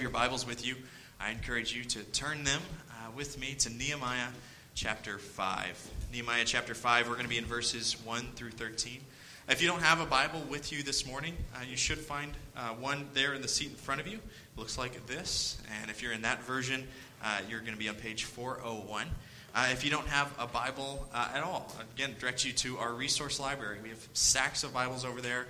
your 0.00 0.10
Bibles 0.10 0.46
with 0.46 0.64
you, 0.64 0.76
I 1.20 1.30
encourage 1.30 1.74
you 1.74 1.82
to 1.82 2.04
turn 2.04 2.44
them 2.44 2.60
uh, 2.90 3.10
with 3.16 3.36
me 3.40 3.54
to 3.58 3.70
Nehemiah 3.70 4.28
chapter 4.74 5.18
5. 5.18 5.90
Nehemiah 6.12 6.44
chapter 6.44 6.74
5, 6.74 7.08
we're 7.08 7.14
going 7.14 7.24
to 7.24 7.28
be 7.28 7.38
in 7.38 7.44
verses 7.44 7.96
1 8.04 8.28
through 8.36 8.50
13. 8.50 9.00
If 9.48 9.60
you 9.60 9.66
don't 9.66 9.82
have 9.82 10.00
a 10.00 10.06
Bible 10.06 10.40
with 10.48 10.70
you 10.72 10.84
this 10.84 11.04
morning, 11.04 11.34
uh, 11.54 11.64
you 11.68 11.76
should 11.76 11.98
find 11.98 12.30
uh, 12.56 12.68
one 12.74 13.08
there 13.12 13.34
in 13.34 13.42
the 13.42 13.48
seat 13.48 13.70
in 13.70 13.74
front 13.74 14.00
of 14.00 14.06
you. 14.06 14.18
It 14.18 14.58
looks 14.58 14.78
like 14.78 15.04
this. 15.08 15.60
And 15.80 15.90
if 15.90 16.00
you're 16.00 16.12
in 16.12 16.22
that 16.22 16.44
version, 16.44 16.86
uh, 17.24 17.40
you're 17.50 17.60
going 17.60 17.72
to 17.72 17.78
be 17.78 17.88
on 17.88 17.96
page 17.96 18.22
401. 18.22 19.08
Uh, 19.52 19.68
if 19.72 19.84
you 19.84 19.90
don't 19.90 20.06
have 20.06 20.32
a 20.38 20.46
Bible 20.46 21.08
uh, 21.12 21.30
at 21.34 21.42
all, 21.42 21.74
again, 21.94 22.14
direct 22.20 22.44
you 22.44 22.52
to 22.52 22.78
our 22.78 22.92
resource 22.92 23.40
library. 23.40 23.78
We 23.82 23.88
have 23.88 24.08
stacks 24.12 24.62
of 24.62 24.72
Bibles 24.72 25.04
over 25.04 25.20
there. 25.20 25.46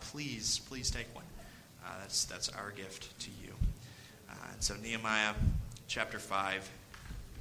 please, 0.00 0.60
please 0.68 0.90
take 0.90 1.14
one. 1.14 1.24
that's, 2.00 2.24
that's 2.24 2.48
our 2.48 2.72
gift 2.72 3.16
to 3.20 3.30
you. 3.30 3.53
So, 4.64 4.72
Nehemiah 4.82 5.34
chapter 5.88 6.18
5, 6.18 6.70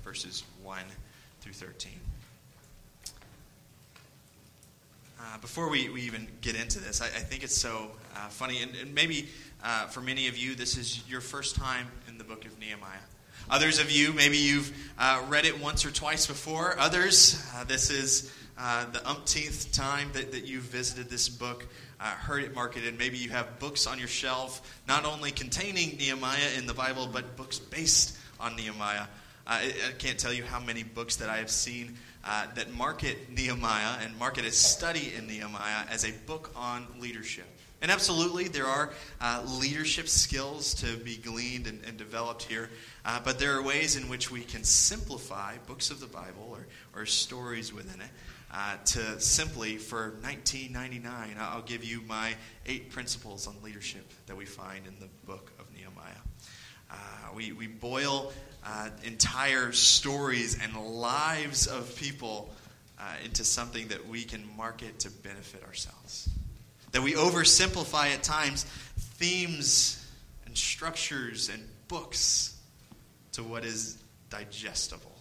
verses 0.04 0.44
1 0.62 0.78
through 1.40 1.54
13. 1.54 1.94
Uh, 5.18 5.38
before 5.38 5.70
we, 5.70 5.88
we 5.88 6.02
even 6.02 6.28
get 6.42 6.58
into 6.58 6.82
this, 6.82 7.02
I, 7.02 7.06
I 7.06 7.22
think 7.22 7.46
it's 7.46 7.56
so 7.56 7.92
uh, 8.18 8.28
funny, 8.28 8.62
and, 8.62 8.76
and 8.76 8.94
maybe 8.94 9.30
uh, 9.64 9.88
for 9.88 10.02
many 10.02 10.28
of 10.28 10.38
you, 10.38 10.54
this 10.54 10.78
is 10.78 11.02
your 11.10 11.22
first 11.22 11.56
time 11.56 11.88
in 12.10 12.18
the 12.18 12.26
book 12.26 12.44
of 12.44 12.60
Nehemiah. 12.60 13.00
Others 13.50 13.80
of 13.80 13.90
you, 13.90 14.12
maybe 14.12 14.36
you've 14.36 14.76
uh, 15.00 15.24
read 15.30 15.46
it 15.46 15.62
once 15.62 15.86
or 15.86 15.92
twice 15.92 16.28
before. 16.28 16.78
Others, 16.78 17.42
uh, 17.56 17.64
this 17.64 17.90
is 17.90 18.34
uh, 18.58 18.84
the 18.92 19.10
umpteenth 19.10 19.72
time 19.72 20.10
that, 20.12 20.34
that 20.34 20.46
you've 20.46 20.64
visited 20.64 21.10
this 21.10 21.30
book 21.30 21.66
uh, 22.04 22.08
heard 22.08 22.44
it 22.44 22.54
marketed. 22.54 23.00
Maybe 23.00 23.18
you 23.18 23.30
have 23.30 23.60
books 23.60 23.88
on 23.88 23.98
your 23.98 24.10
shelf, 24.10 24.78
not 24.88 25.06
only 25.06 25.32
containing 25.32 25.98
Nehemiah 25.98 26.58
in 26.58 26.68
the 26.68 26.74
Bible, 26.74 27.08
but 27.12 27.38
books 27.38 27.60
based 27.60 28.18
on 28.42 28.58
Nehemiah. 28.58 29.04
Uh, 29.48 29.60
I, 29.62 29.74
I, 29.88 29.92
can't 29.98 30.20
tell 30.20 30.34
you 30.34 30.44
how 30.44 30.60
many 30.60 30.84
books 30.84 31.18
that 31.18 31.30
I 31.30 31.38
have 31.38 31.50
seen 31.50 31.96
uh, 32.26 32.48
that 32.56 32.74
market 32.74 33.30
Nehemiah 33.30 34.00
and 34.04 34.18
market 34.20 34.46
a 34.46 34.52
study 34.52 35.14
in 35.18 35.28
Nehemiah 35.28 35.86
as 35.90 36.04
a 36.04 36.12
book 36.26 36.52
on 36.56 36.88
leadership. 37.00 37.46
And 37.82 37.92
absolutely, 37.92 38.48
there 38.48 38.66
are 38.66 38.94
uh, 39.20 39.44
leadership 39.60 40.08
skills 40.08 40.74
to 40.76 40.98
be 40.98 41.18
gleaned 41.18 41.68
and, 41.68 41.82
and 41.86 41.98
developed 41.98 42.44
here, 42.44 42.70
uh, 43.06 43.20
but 43.24 43.40
there 43.40 43.58
are 43.58 43.62
ways 43.62 43.98
in 43.98 44.10
which 44.10 44.32
we 44.32 44.42
can 44.42 44.64
simplify 44.64 45.56
books 45.68 45.90
of 45.90 46.00
the 46.00 46.08
Bible 46.08 46.50
or, 46.52 46.68
or 47.02 47.06
stories 47.06 47.74
within 47.74 48.00
it 48.00 48.10
uh, 48.54 48.78
to 48.86 49.20
simply, 49.20 49.78
for 49.78 50.12
1999, 50.22 51.36
I'll 51.40 51.64
give 51.64 51.84
you 51.84 52.02
my 52.08 52.36
eight 52.68 52.92
principles 52.92 53.48
on 53.48 53.56
leadership 53.64 54.06
that 54.28 54.38
we 54.38 54.46
find 54.46 54.86
in 54.86 54.94
the 55.00 55.08
book 55.26 55.52
of 55.60 55.66
Nehemiah. 55.74 56.12
Uh, 56.92 56.96
we, 57.36 57.52
we 57.52 57.66
boil 57.66 58.32
uh, 58.64 58.90
entire 59.04 59.72
stories 59.72 60.60
and 60.62 60.76
lives 60.78 61.66
of 61.66 61.96
people 61.96 62.54
uh, 63.00 63.04
into 63.26 63.44
something 63.44 63.88
that 63.88 64.08
we 64.08 64.24
can 64.24 64.48
market 64.56 65.00
to 65.00 65.10
benefit 65.10 65.64
ourselves. 65.64 66.30
That 66.92 67.02
we 67.02 67.14
oversimplify 67.14 68.14
at 68.14 68.22
times 68.22 68.66
themes 68.98 70.08
and 70.46 70.56
structures 70.56 71.50
and 71.50 71.68
books 71.88 72.56
to 73.32 73.42
what 73.42 73.66
is 73.66 73.98
digestible. 74.30 75.13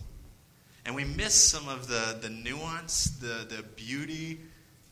And 0.84 0.94
we 0.94 1.05
miss 1.05 1.34
some 1.34 1.69
of 1.69 1.86
the, 1.86 2.19
the 2.20 2.30
nuance, 2.30 3.11
the, 3.20 3.47
the 3.48 3.62
beauty, 3.77 4.41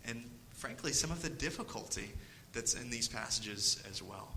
and 0.06 0.24
frankly, 0.50 0.92
some 0.92 1.10
of 1.10 1.22
the 1.22 1.30
difficulty 1.30 2.10
that's 2.52 2.74
in 2.74 2.90
these 2.90 3.08
passages 3.08 3.82
as 3.90 4.02
well. 4.02 4.28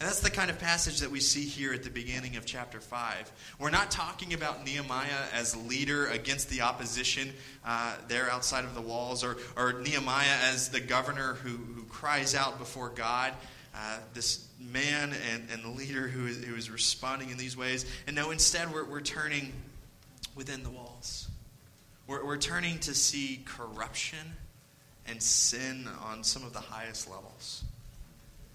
And 0.00 0.06
that's 0.06 0.20
the 0.20 0.30
kind 0.30 0.48
of 0.48 0.60
passage 0.60 1.00
that 1.00 1.10
we 1.10 1.18
see 1.18 1.44
here 1.44 1.72
at 1.72 1.82
the 1.82 1.90
beginning 1.90 2.36
of 2.36 2.46
chapter 2.46 2.80
5. 2.80 3.32
We're 3.58 3.70
not 3.70 3.90
talking 3.90 4.32
about 4.32 4.64
Nehemiah 4.64 5.26
as 5.34 5.56
leader 5.56 6.06
against 6.06 6.50
the 6.50 6.60
opposition 6.60 7.32
uh, 7.64 7.96
there 8.06 8.30
outside 8.30 8.64
of 8.64 8.76
the 8.76 8.80
walls, 8.80 9.24
or, 9.24 9.38
or 9.56 9.80
Nehemiah 9.80 10.38
as 10.52 10.68
the 10.68 10.78
governor 10.78 11.34
who, 11.42 11.56
who 11.56 11.82
cries 11.84 12.36
out 12.36 12.60
before 12.60 12.90
God. 12.90 13.32
Uh, 13.74 13.98
this 14.14 14.46
man 14.60 15.12
and, 15.32 15.48
and 15.52 15.62
the 15.62 15.68
leader 15.68 16.08
who 16.08 16.26
is, 16.26 16.44
who 16.44 16.54
is 16.54 16.70
responding 16.70 17.30
in 17.30 17.36
these 17.36 17.56
ways. 17.56 17.84
And 18.06 18.14
no, 18.14 18.30
instead, 18.30 18.72
we're, 18.72 18.84
we're 18.84 19.00
turning 19.00 19.52
within 20.38 20.62
the 20.62 20.70
walls. 20.70 21.28
We're, 22.06 22.24
we're 22.24 22.38
turning 22.38 22.78
to 22.80 22.94
see 22.94 23.42
corruption 23.44 24.36
and 25.06 25.20
sin 25.20 25.88
on 26.04 26.22
some 26.22 26.44
of 26.44 26.52
the 26.52 26.60
highest 26.60 27.10
levels. 27.10 27.64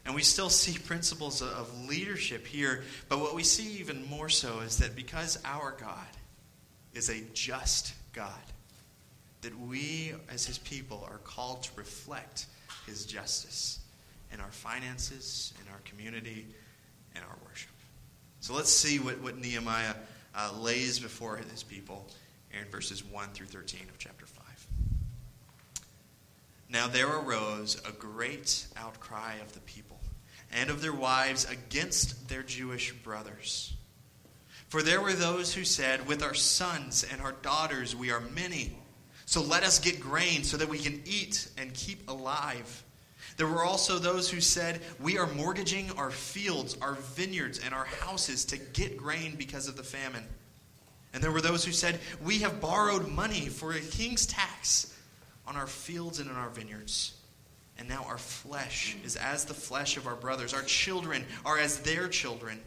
And 0.05 0.15
we 0.15 0.21
still 0.23 0.49
see 0.63 0.79
principles 0.79 1.41
of 1.41 1.87
leadership 1.87 2.47
here, 2.47 2.83
but 3.09 3.19
what 3.19 3.35
we 3.35 3.43
see 3.43 3.79
even 3.79 4.07
more 4.07 4.29
so 4.29 4.61
is 4.61 4.77
that 4.77 4.95
because 4.95 5.37
our 5.45 5.75
God 5.79 6.07
is 6.93 7.09
a 7.09 7.21
just 7.33 7.93
God, 8.13 8.31
that 9.41 9.59
we 9.59 10.13
as 10.29 10.45
his 10.45 10.57
people 10.59 11.05
are 11.09 11.17
called 11.17 11.63
to 11.63 11.71
reflect 11.75 12.45
his 12.87 13.05
justice 13.05 13.79
in 14.31 14.39
our 14.39 14.51
finances, 14.51 15.53
in 15.61 15.71
our 15.71 15.79
community, 15.83 16.47
in 17.13 17.21
our 17.21 17.37
worship. 17.45 17.71
So 18.39 18.53
let's 18.53 18.71
see 18.71 18.99
what, 18.99 19.21
what 19.21 19.37
Nehemiah 19.37 19.95
uh, 20.35 20.51
lays 20.59 20.99
before 20.99 21.37
his 21.37 21.63
people 21.63 22.07
in 22.51 22.65
verses 22.69 23.03
1 23.03 23.29
through 23.33 23.47
13 23.47 23.81
of 23.89 23.97
chapter 23.97 24.25
5. 24.25 24.45
Now 26.69 26.87
there 26.87 27.07
arose 27.07 27.79
a 27.87 27.91
great 27.91 28.67
outcry 28.75 29.35
of 29.41 29.53
the 29.53 29.59
people 29.61 29.99
and 30.51 30.69
of 30.69 30.81
their 30.81 30.93
wives 30.93 31.49
against 31.49 32.29
their 32.29 32.43
Jewish 32.43 32.93
brothers. 32.93 33.73
For 34.69 34.81
there 34.81 35.01
were 35.01 35.13
those 35.13 35.53
who 35.53 35.65
said, 35.65 36.07
With 36.07 36.23
our 36.23 36.33
sons 36.33 37.05
and 37.11 37.21
our 37.21 37.31
daughters 37.31 37.95
we 37.95 38.11
are 38.11 38.19
many, 38.19 38.75
so 39.25 39.41
let 39.41 39.63
us 39.63 39.79
get 39.79 39.99
grain 39.99 40.43
so 40.43 40.57
that 40.57 40.69
we 40.69 40.79
can 40.79 41.01
eat 41.05 41.47
and 41.57 41.73
keep 41.73 42.09
alive. 42.09 42.82
There 43.37 43.47
were 43.47 43.63
also 43.63 43.97
those 43.97 44.29
who 44.29 44.41
said, 44.41 44.81
We 44.99 45.17
are 45.17 45.27
mortgaging 45.27 45.91
our 45.97 46.11
fields, 46.11 46.77
our 46.81 46.93
vineyards, 46.93 47.59
and 47.59 47.73
our 47.73 47.85
houses 47.85 48.45
to 48.45 48.57
get 48.57 48.97
grain 48.97 49.35
because 49.35 49.67
of 49.67 49.75
the 49.75 49.83
famine. 49.83 50.25
And 51.13 51.23
there 51.23 51.31
were 51.31 51.41
those 51.41 51.65
who 51.65 51.71
said, 51.71 51.99
We 52.23 52.39
have 52.39 52.61
borrowed 52.61 53.07
money 53.07 53.47
for 53.47 53.73
a 53.73 53.79
king's 53.79 54.25
tax 54.25 54.97
on 55.47 55.55
our 55.55 55.67
fields 55.67 56.19
and 56.19 56.29
in 56.29 56.35
our 56.35 56.49
vineyards. 56.49 57.13
And 57.77 57.89
now 57.89 58.05
our 58.07 58.19
flesh 58.19 58.95
is 59.03 59.15
as 59.15 59.45
the 59.45 59.53
flesh 59.53 59.97
of 59.97 60.07
our 60.07 60.15
brothers, 60.15 60.53
our 60.53 60.61
children 60.61 61.25
are 61.43 61.57
as 61.57 61.79
their 61.79 62.07
children. 62.07 62.61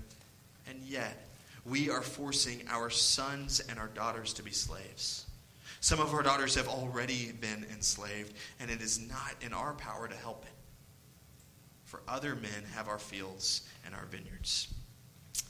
And 0.69 0.81
yet, 0.83 1.29
we 1.65 1.91
are 1.91 2.03
forcing 2.03 2.63
our 2.69 2.91
sons 2.91 3.61
and 3.61 3.79
our 3.79 3.89
daughters 3.89 4.33
to 4.35 4.43
be 4.43 4.51
slaves. 4.51 5.27
Some 5.81 6.01
of 6.01 6.13
our 6.13 6.23
daughters 6.23 6.57
have 6.57 6.69
already 6.69 7.31
been 7.33 7.65
enslaved, 7.73 8.33
and 8.59 8.71
it 8.71 8.81
is 8.81 8.99
not 8.99 9.35
in 9.41 9.53
our 9.53 9.75
power 9.75 10.09
to 10.09 10.17
help 10.17 10.45
it 10.45 10.56
for 11.87 12.03
other 12.07 12.35
men 12.35 12.65
have 12.75 12.89
our 12.89 12.99
fields 12.99 13.63
and 13.85 13.95
our 13.95 14.05
vineyards. 14.07 14.69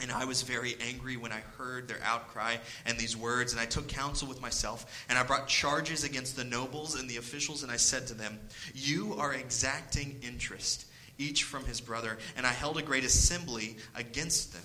And 0.01 0.13
I 0.13 0.27
was 0.27 0.43
very 0.43 0.77
angry 0.87 1.17
when 1.17 1.33
I 1.33 1.41
heard 1.57 1.89
their 1.89 2.01
outcry 2.05 2.57
and 2.85 2.99
these 2.99 3.17
words, 3.17 3.53
and 3.53 3.61
I 3.61 3.65
took 3.65 3.89
counsel 3.89 4.29
with 4.29 4.43
myself, 4.43 5.05
and 5.09 5.19
I 5.19 5.23
brought 5.23 5.49
charges 5.49 6.05
against 6.05 6.37
the 6.37 6.45
nobles 6.45 6.95
and 6.95 7.09
the 7.09 7.17
officials, 7.17 7.63
and 7.63 7.73
I 7.73 7.77
said 7.77 8.07
to 8.09 8.15
them, 8.15 8.39
You 8.75 9.15
are 9.19 9.33
exacting 9.33 10.21
interest, 10.23 10.87
each 11.17 11.45
from 11.45 11.65
his 11.65 11.81
brother. 11.81 12.19
And 12.37 12.47
I 12.47 12.53
held 12.53 12.77
a 12.77 12.83
great 12.83 13.05
assembly 13.05 13.77
against 13.95 14.53
them, 14.53 14.65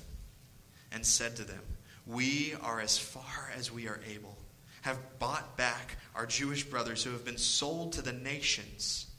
and 0.92 1.06
said 1.06 1.38
to 1.38 1.46
them, 1.46 1.62
We 2.06 2.56
are 2.62 2.82
as 2.82 2.98
far 2.98 3.52
as 3.56 3.72
we 3.72 3.88
are 3.88 4.02
able, 4.14 4.38
have 4.82 5.00
bought 5.20 5.56
back 5.56 5.96
our 6.14 6.26
Jewish 6.26 6.66
brothers 6.66 7.06
who 7.06 7.12
have 7.12 7.24
been 7.24 7.38
sold 7.38 7.94
to 7.94 8.02
the 8.02 8.12
nations 8.12 9.11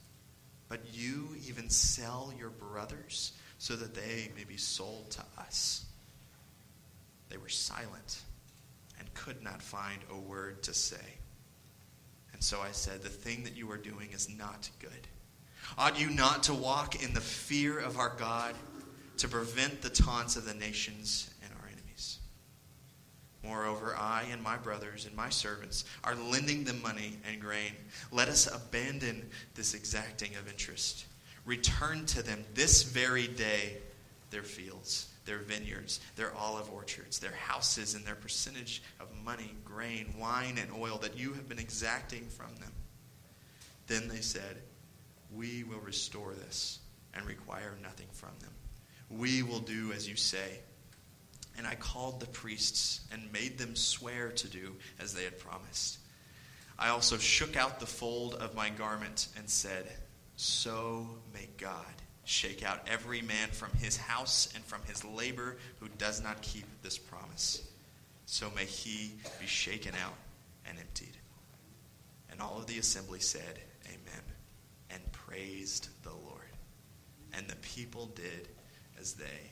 but 0.73 0.81
you 0.95 1.29
even 1.47 1.69
sell 1.69 2.33
your 2.39 2.49
brothers 2.49 3.33
so 3.59 3.77
that 3.77 3.95
they 3.95 4.31
may 4.35 4.45
be 4.45 4.57
sold 4.57 5.11
to 5.11 5.21
us. 5.37 5.85
They 7.29 7.37
were 7.37 7.51
silent 7.51 8.23
and 8.99 9.13
could 9.13 9.43
not 9.43 9.61
find 9.61 9.99
a 10.11 10.17
word 10.17 10.63
to 10.63 10.73
say. 10.73 11.19
And 12.33 12.43
so 12.43 12.59
I 12.63 12.71
said, 12.71 13.03
The 13.03 13.11
thing 13.11 13.45
that 13.45 13.55
you 13.55 13.71
are 13.71 13.77
doing 13.77 14.13
is 14.13 14.31
not 14.31 14.71
good. 14.81 15.07
Ought 15.77 16.01
you 16.01 16.09
not 16.09 16.45
to 16.45 16.55
walk 16.55 17.05
in 17.05 17.13
the 17.13 17.21
fear 17.21 17.79
of 17.79 17.99
our 17.99 18.15
God 18.17 18.55
to 19.19 19.29
prevent 19.29 19.83
the 19.83 19.91
taunts 19.91 20.37
of 20.37 20.47
the 20.47 20.55
nations 20.55 21.29
Moreover, 23.45 23.97
I 23.99 24.25
and 24.31 24.43
my 24.43 24.57
brothers 24.57 25.05
and 25.05 25.17
my 25.17 25.29
servants 25.29 25.85
are 26.05 26.15
lending 26.15 26.65
them 26.65 26.81
money 26.81 27.19
and 27.29 27.41
grain. 27.41 27.73
Let 28.13 28.29
us 28.29 28.47
abandon 28.47 29.29
this 29.55 29.75
exacting 29.75 30.37
of 30.37 30.49
interest. 30.49 31.07
Return 31.45 32.07
to 32.07 32.23
them 32.23 32.45
this 32.55 32.85
very 32.85 33.27
day 33.27 33.79
their 34.31 34.45
fields, 34.45 35.09
their 35.25 35.39
vineyards, 35.39 36.01
their 36.17 36.35
olive 36.35 36.71
orchards, 36.73 37.19
their 37.19 37.35
houses, 37.35 37.95
and 37.95 38.05
their 38.05 38.15
percentage 38.15 38.83
of 38.99 39.09
money, 39.25 39.55
grain, 39.65 40.15
wine, 40.19 40.57
and 40.59 40.71
oil 40.73 40.99
that 40.99 41.19
you 41.19 41.33
have 41.35 41.49
been 41.49 41.59
exacting 41.59 42.27
from 42.29 42.55
them. 42.61 42.73
Then 43.89 44.09
they 44.09 44.21
said, 44.21 44.57
We 45.35 45.65
will 45.65 45.81
restore 45.81 46.33
this 46.33 46.79
and 47.13 47.27
require 47.27 47.77
nothing 47.83 48.09
from 48.13 48.31
them. 48.41 48.53
We 49.11 49.43
will 49.43 49.61
do 49.61 49.93
as 49.93 50.09
you 50.09 50.17
say 50.17 50.61
And 51.57 51.67
I 51.67 51.75
called 51.75 52.21
the 52.21 52.27
priests 52.27 53.01
and 53.13 53.33
made 53.33 53.59
them 53.59 53.77
swear 53.77 54.31
to 54.31 54.49
do 54.49 54.77
as 54.99 55.15
they 55.15 55.25
had 55.25 55.39
promised. 55.39 55.99
I 56.79 56.89
also 56.89 57.19
shook 57.19 57.57
out 57.57 57.79
the 57.79 57.87
fold 57.87 58.35
of 58.35 58.55
my 58.55 58.71
garment 58.71 59.29
and 59.37 59.49
said, 59.49 59.87
So 60.37 61.07
may 61.33 61.49
God 61.59 61.85
shake 62.25 62.65
out 62.65 62.87
every 62.87 63.23
man 63.23 63.49
from 63.51 63.71
his 63.73 63.97
house 63.97 64.49
and 64.55 64.65
from 64.65 64.81
his 64.87 65.05
labor 65.05 65.59
who 65.81 65.89
does 65.99 66.23
not 66.23 66.41
keep 66.43 66.65
this 66.83 66.99
promise. 66.99 67.63
So 68.27 68.51
may 68.57 68.65
he 68.65 69.13
be 69.41 69.47
shaken 69.47 69.93
out 70.03 70.15
and 70.67 70.79
emptied. 70.79 71.17
And 72.31 72.41
all 72.41 72.59
of 72.59 72.67
the 72.67 72.79
assembly 72.79 73.21
said, 73.21 73.61
Amen, 73.87 74.23
and 74.91 75.13
praised 75.13 75.89
the 76.03 76.11
Lord. 76.11 76.41
And 77.35 77.47
the 77.47 77.57
people 77.57 78.07
did 78.07 78.49
as 78.99 79.15
they 79.15 79.52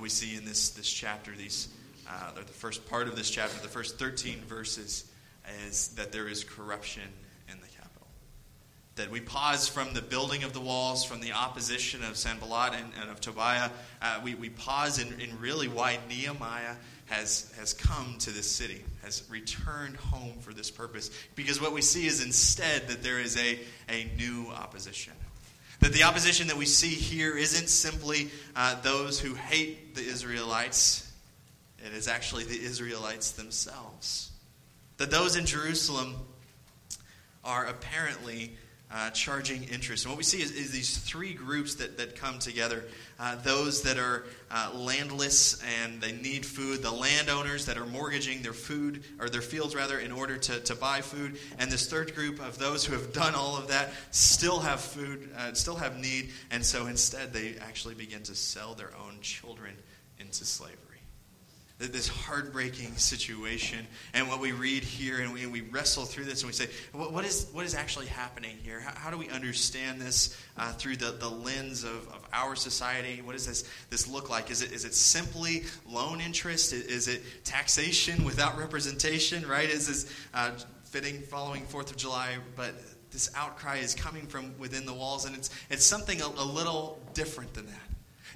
we 0.00 0.08
see 0.08 0.36
in 0.36 0.44
this, 0.44 0.70
this 0.70 0.90
chapter, 0.90 1.32
these, 1.32 1.68
uh, 2.08 2.32
the 2.32 2.42
first 2.42 2.88
part 2.88 3.08
of 3.08 3.16
this 3.16 3.30
chapter, 3.30 3.60
the 3.62 3.68
first 3.68 3.98
13 3.98 4.40
verses, 4.40 5.10
is 5.66 5.88
that 5.88 6.12
there 6.12 6.28
is 6.28 6.44
corruption 6.44 7.02
in 7.48 7.60
the 7.60 7.66
capital. 7.66 8.06
That 8.96 9.10
we 9.10 9.20
pause 9.20 9.68
from 9.68 9.94
the 9.94 10.02
building 10.02 10.42
of 10.42 10.52
the 10.52 10.60
walls, 10.60 11.04
from 11.04 11.20
the 11.20 11.32
opposition 11.32 12.02
of 12.02 12.16
Sanballat 12.16 12.74
and, 12.74 12.92
and 13.00 13.10
of 13.10 13.20
Tobiah. 13.20 13.70
Uh, 14.02 14.20
we, 14.24 14.34
we 14.34 14.50
pause 14.50 14.98
in, 14.98 15.20
in 15.20 15.38
really 15.40 15.68
why 15.68 15.98
Nehemiah 16.08 16.76
has, 17.06 17.52
has 17.58 17.72
come 17.72 18.16
to 18.18 18.30
this 18.30 18.50
city, 18.50 18.84
has 19.02 19.22
returned 19.30 19.96
home 19.96 20.34
for 20.40 20.52
this 20.52 20.70
purpose. 20.70 21.10
Because 21.34 21.60
what 21.60 21.72
we 21.72 21.82
see 21.82 22.06
is 22.06 22.24
instead 22.24 22.88
that 22.88 23.02
there 23.02 23.20
is 23.20 23.36
a, 23.36 23.58
a 23.88 24.10
new 24.16 24.50
opposition. 24.50 25.12
That 25.80 25.92
the 25.92 26.04
opposition 26.04 26.48
that 26.48 26.56
we 26.56 26.66
see 26.66 26.88
here 26.88 27.36
isn't 27.36 27.68
simply 27.68 28.30
uh, 28.54 28.80
those 28.80 29.20
who 29.20 29.34
hate 29.34 29.94
the 29.94 30.02
Israelites, 30.02 31.12
it 31.84 31.92
is 31.92 32.08
actually 32.08 32.44
the 32.44 32.60
Israelites 32.60 33.32
themselves. 33.32 34.30
That 34.96 35.10
those 35.10 35.36
in 35.36 35.46
Jerusalem 35.46 36.16
are 37.44 37.66
apparently 37.66 38.56
uh, 38.92 39.10
charging 39.10 39.64
interest. 39.64 40.04
And 40.04 40.12
what 40.12 40.18
we 40.18 40.24
see 40.24 40.40
is, 40.40 40.52
is, 40.52 40.70
these 40.70 40.98
three 40.98 41.34
groups 41.34 41.74
that, 41.76 41.98
that 41.98 42.14
come 42.14 42.38
together 42.38 42.84
uh, 43.18 43.34
those 43.36 43.82
that 43.82 43.98
are 43.98 44.26
uh, 44.50 44.70
landless 44.74 45.62
and 45.82 46.00
they 46.00 46.12
need 46.12 46.44
food, 46.44 46.82
the 46.82 46.90
landowners 46.90 47.66
that 47.66 47.78
are 47.78 47.86
mortgaging 47.86 48.42
their 48.42 48.52
food, 48.52 49.02
or 49.18 49.28
their 49.28 49.40
fields 49.40 49.74
rather, 49.74 49.98
in 49.98 50.12
order 50.12 50.36
to, 50.36 50.60
to 50.60 50.74
buy 50.74 51.00
food, 51.00 51.38
and 51.58 51.70
this 51.70 51.88
third 51.88 52.14
group 52.14 52.40
of 52.40 52.58
those 52.58 52.84
who 52.84 52.92
have 52.92 53.12
done 53.12 53.34
all 53.34 53.56
of 53.56 53.68
that 53.68 53.92
still 54.10 54.60
have 54.60 54.80
food, 54.80 55.30
uh, 55.36 55.52
still 55.54 55.76
have 55.76 55.98
need, 55.98 56.30
and 56.50 56.64
so 56.64 56.86
instead 56.86 57.32
they 57.32 57.56
actually 57.60 57.94
begin 57.94 58.22
to 58.22 58.34
sell 58.34 58.74
their 58.74 58.92
own 58.96 59.18
children 59.20 59.74
into 60.18 60.44
slavery 60.44 60.85
this 61.78 62.08
heartbreaking 62.08 62.96
situation. 62.96 63.86
And 64.14 64.28
what 64.28 64.40
we 64.40 64.52
read 64.52 64.82
here 64.82 65.20
and 65.20 65.34
we, 65.34 65.42
and 65.42 65.52
we 65.52 65.60
wrestle 65.60 66.04
through 66.04 66.24
this 66.24 66.42
and 66.42 66.48
we 66.48 66.54
say 66.54 66.68
what, 66.92 67.12
what, 67.12 67.24
is, 67.24 67.48
what 67.52 67.66
is 67.66 67.74
actually 67.74 68.06
happening 68.06 68.56
here? 68.62 68.80
How, 68.80 68.94
how 68.94 69.10
do 69.10 69.18
we 69.18 69.28
understand 69.28 70.00
this 70.00 70.40
uh, 70.56 70.72
through 70.72 70.96
the, 70.96 71.12
the 71.12 71.28
lens 71.28 71.84
of, 71.84 72.08
of 72.08 72.26
our 72.32 72.56
society? 72.56 73.20
What 73.22 73.32
does 73.32 73.46
this, 73.46 73.64
this 73.90 74.08
look 74.08 74.30
like? 74.30 74.50
Is 74.50 74.62
it, 74.62 74.72
is 74.72 74.86
it 74.86 74.94
simply 74.94 75.64
loan 75.86 76.20
interest? 76.22 76.72
Is 76.72 77.08
it 77.08 77.22
taxation 77.44 78.24
without 78.24 78.56
representation 78.56 79.46
right? 79.46 79.68
Is 79.68 79.86
this 79.86 80.10
uh, 80.32 80.52
fitting 80.84 81.20
following 81.20 81.66
fourth 81.66 81.90
of 81.90 81.98
july? 81.98 82.36
But 82.56 82.74
this 83.10 83.30
outcry 83.36 83.76
is 83.76 83.94
coming 83.94 84.26
from 84.26 84.58
within 84.58 84.86
the 84.86 84.94
walls 84.94 85.26
and 85.26 85.36
it's, 85.36 85.50
it's 85.68 85.84
something 85.84 86.22
a, 86.22 86.26
a 86.26 86.44
little 86.44 86.98
different 87.12 87.52
than 87.52 87.66
that 87.66 87.86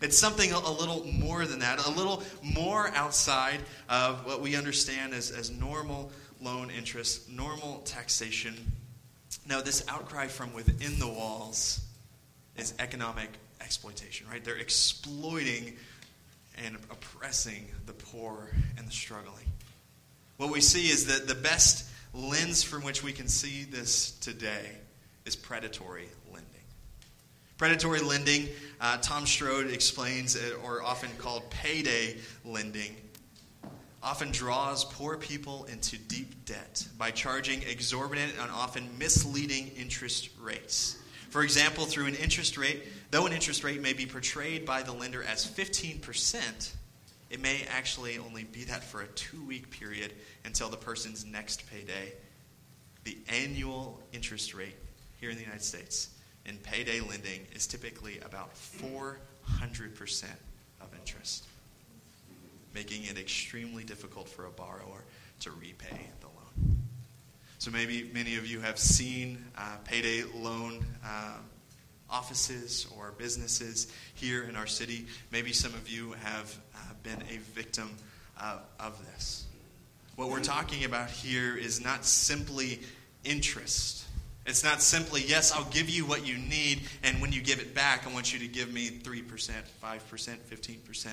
it's 0.00 0.19
something 0.19 0.52
a, 0.52 0.70
little 0.70 1.06
more 1.06 1.44
than 1.44 1.58
that, 1.61 1.87
a 1.87 1.91
little 1.91 2.23
more 2.43 2.88
outside 2.94 3.61
of 3.88 4.25
what 4.25 4.41
we 4.41 4.56
understand 4.56 5.12
as, 5.12 5.31
as 5.31 5.50
normal 5.50 6.11
loan 6.41 6.70
interest, 6.70 7.29
normal 7.31 7.81
taxation. 7.85 8.55
Now, 9.47 9.61
this 9.61 9.85
outcry 9.88 10.29
from 10.29 10.55
within 10.55 10.99
the 10.99 11.08
walls 11.08 11.81
is 12.56 12.75
economic 12.79 13.29
exploitation, 13.61 14.26
right? 14.29 14.43
They're 14.43 14.56
exploiting 14.56 15.76
and 16.64 16.76
oppressing 16.91 17.69
the 17.87 17.93
poor 17.93 18.50
and 18.79 18.87
the 18.87 18.93
struggling. 18.93 19.46
What 20.37 20.50
we 20.50 20.61
see 20.61 20.88
is 20.88 21.06
that 21.06 21.29
the 21.29 21.35
best 21.35 21.87
lens 22.14 22.62
from 22.62 22.82
which 22.82 23.03
we 23.03 23.12
can 23.12 23.29
see 23.29 23.64
this 23.64 24.12
today 24.12 24.70
is 25.25 25.37
predatory 25.37 26.08
Predatory 27.60 28.00
lending, 28.00 28.48
uh, 28.80 28.96
Tom 29.02 29.26
Strode 29.26 29.70
explains, 29.70 30.34
or 30.64 30.82
often 30.82 31.10
called 31.18 31.50
payday 31.50 32.16
lending, 32.42 32.96
often 34.02 34.30
draws 34.30 34.86
poor 34.86 35.18
people 35.18 35.66
into 35.66 35.98
deep 35.98 36.46
debt 36.46 36.88
by 36.96 37.10
charging 37.10 37.62
exorbitant 37.64 38.32
and 38.40 38.50
often 38.50 38.88
misleading 38.98 39.72
interest 39.76 40.30
rates. 40.40 40.96
For 41.28 41.42
example, 41.42 41.84
through 41.84 42.06
an 42.06 42.14
interest 42.14 42.56
rate, 42.56 42.82
though 43.10 43.26
an 43.26 43.34
interest 43.34 43.62
rate 43.62 43.82
may 43.82 43.92
be 43.92 44.06
portrayed 44.06 44.64
by 44.64 44.80
the 44.80 44.92
lender 44.92 45.22
as 45.22 45.44
15%, 45.46 46.72
it 47.28 47.42
may 47.42 47.66
actually 47.68 48.16
only 48.16 48.44
be 48.44 48.64
that 48.64 48.82
for 48.82 49.02
a 49.02 49.06
two 49.08 49.44
week 49.44 49.68
period 49.68 50.14
until 50.46 50.70
the 50.70 50.78
person's 50.78 51.26
next 51.26 51.70
payday. 51.70 52.14
The 53.04 53.18
annual 53.28 54.00
interest 54.14 54.54
rate 54.54 54.76
here 55.20 55.28
in 55.28 55.36
the 55.36 55.42
United 55.42 55.62
States 55.62 56.08
in 56.50 56.56
payday 56.58 56.99
lending 56.99 57.47
is 57.55 57.69
typically 57.69 58.19
about 58.19 58.52
400% 58.56 60.25
of 60.81 60.88
interest, 60.99 61.47
making 62.75 63.05
it 63.05 63.17
extremely 63.17 63.85
difficult 63.85 64.29
for 64.29 64.47
a 64.47 64.50
borrower 64.50 65.05
to 65.38 65.52
repay 65.52 66.08
the 66.20 66.26
loan. 66.26 66.79
So 67.58 67.70
maybe 67.70 68.11
many 68.12 68.37
of 68.37 68.47
you 68.47 68.58
have 68.61 68.81
seen 68.81 69.44
uh, 69.56 69.76
payday 69.85 70.25
loan 70.35 70.85
uh, 71.05 71.37
offices 72.11 72.88
or 72.99 73.12
businesses 73.17 73.93
here 74.14 74.43
in 74.43 74.56
our 74.56 74.67
city. 74.67 75.06
Maybe 75.31 75.53
some 75.53 75.75
of 75.75 75.88
you 75.88 76.14
have 76.25 76.58
uh, 76.75 76.79
been 77.05 77.23
a 77.31 77.38
victim 77.55 77.91
of 78.81 78.99
this. 79.12 79.44
What 80.17 80.31
we're 80.31 80.41
talking 80.41 80.85
about 80.85 81.11
here 81.11 81.56
is 81.56 81.81
not 81.81 82.05
simply 82.05 82.81
interest 83.23 84.06
it's 84.50 84.64
not 84.64 84.82
simply, 84.82 85.23
yes, 85.23 85.52
I'll 85.52 85.70
give 85.70 85.88
you 85.88 86.05
what 86.05 86.26
you 86.26 86.37
need, 86.37 86.82
and 87.05 87.20
when 87.23 87.32
you 87.32 87.41
give 87.41 87.61
it 87.61 87.75
back, 87.75 88.06
I 88.06 88.12
want 88.12 88.32
you 88.32 88.38
to 88.41 88.49
give 88.49 88.73
me 88.73 88.91
3%, 88.91 89.23
5%, 89.23 89.62
15%. 89.81 91.06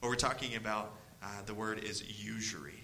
What 0.00 0.08
we're 0.08 0.14
talking 0.14 0.56
about, 0.56 0.94
uh, 1.22 1.26
the 1.44 1.54
word 1.54 1.84
is 1.84 2.02
usury. 2.24 2.82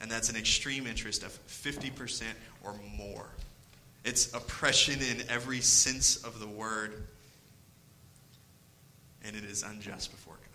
And 0.00 0.10
that's 0.10 0.30
an 0.30 0.36
extreme 0.36 0.86
interest 0.86 1.22
of 1.22 1.38
50% 1.48 2.22
or 2.64 2.74
more. 2.96 3.28
It's 4.04 4.32
oppression 4.32 5.00
in 5.02 5.28
every 5.28 5.60
sense 5.60 6.16
of 6.24 6.40
the 6.40 6.46
word, 6.46 7.06
and 9.22 9.36
it 9.36 9.44
is 9.44 9.62
unjust 9.62 10.12
before 10.12 10.34
God. 10.34 10.47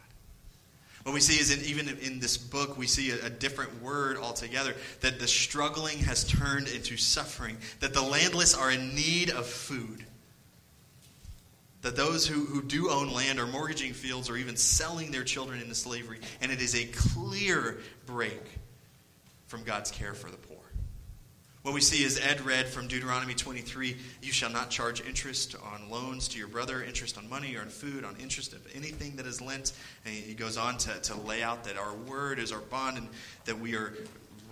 What 1.04 1.14
we 1.14 1.20
see 1.20 1.40
is 1.40 1.52
in, 1.52 1.64
even 1.66 1.90
in 2.00 2.20
this 2.20 2.38
book, 2.38 2.78
we 2.78 2.88
see 2.88 3.12
a, 3.12 3.26
a, 3.26 3.30
different 3.30 3.82
word 3.82 4.16
altogether 4.16 4.74
that 5.02 5.20
the 5.20 5.28
struggling 5.28 6.00
has 6.00 6.24
turned 6.24 6.70
into 6.70 6.96
suffering, 6.96 7.58
that 7.82 7.94
the 7.94 8.02
landless 8.02 8.56
are 8.56 8.72
in 8.72 8.96
need 8.96 9.30
of 9.30 9.46
food, 9.46 10.06
that 11.82 11.98
those 11.98 12.26
who, 12.26 12.46
who 12.46 12.62
do 12.62 12.90
own 12.90 13.12
land 13.12 13.38
are 13.38 13.48
mortgaging 13.48 13.92
fields 13.92 14.30
or 14.30 14.38
even 14.38 14.56
selling 14.56 15.12
their 15.12 15.26
children 15.26 15.62
into 15.62 15.76
slavery, 15.76 16.20
and 16.40 16.54
it 16.54 16.62
is 16.62 16.74
a 16.74 16.86
clear 16.86 17.80
break 18.06 18.42
from 19.48 19.64
God's 19.64 19.92
care 19.92 20.14
for 20.14 20.32
the 20.32 20.38
poor. 20.38 20.53
What 21.64 21.74
we 21.74 21.80
see 21.80 22.04
is 22.04 22.20
Ed 22.20 22.42
read 22.42 22.68
from 22.68 22.88
Deuteronomy 22.90 23.34
23 23.34 23.96
You 24.22 24.32
shall 24.34 24.50
not 24.50 24.70
charge 24.70 25.00
interest 25.00 25.56
on 25.64 25.90
loans 25.90 26.28
to 26.28 26.38
your 26.38 26.50
brother, 26.50 26.84
interest 26.84 27.18
on 27.18 27.30
money 27.30 27.56
or 27.56 27.62
on 27.62 27.70
food, 27.70 28.04
on 28.04 28.18
interest 28.22 28.52
of 28.52 28.60
anything 28.76 29.16
that 29.16 29.26
is 29.26 29.40
lent. 29.40 29.72
And 30.04 30.14
he 30.14 30.34
goes 30.34 30.58
on 30.58 30.78
to, 30.80 31.00
to 31.00 31.16
lay 31.16 31.42
out 31.42 31.64
that 31.64 31.78
our 31.78 31.94
word 31.94 32.40
is 32.40 32.52
our 32.52 32.60
bond 32.60 32.98
and 32.98 33.08
that 33.46 33.58
we 33.58 33.78
are 33.78 33.94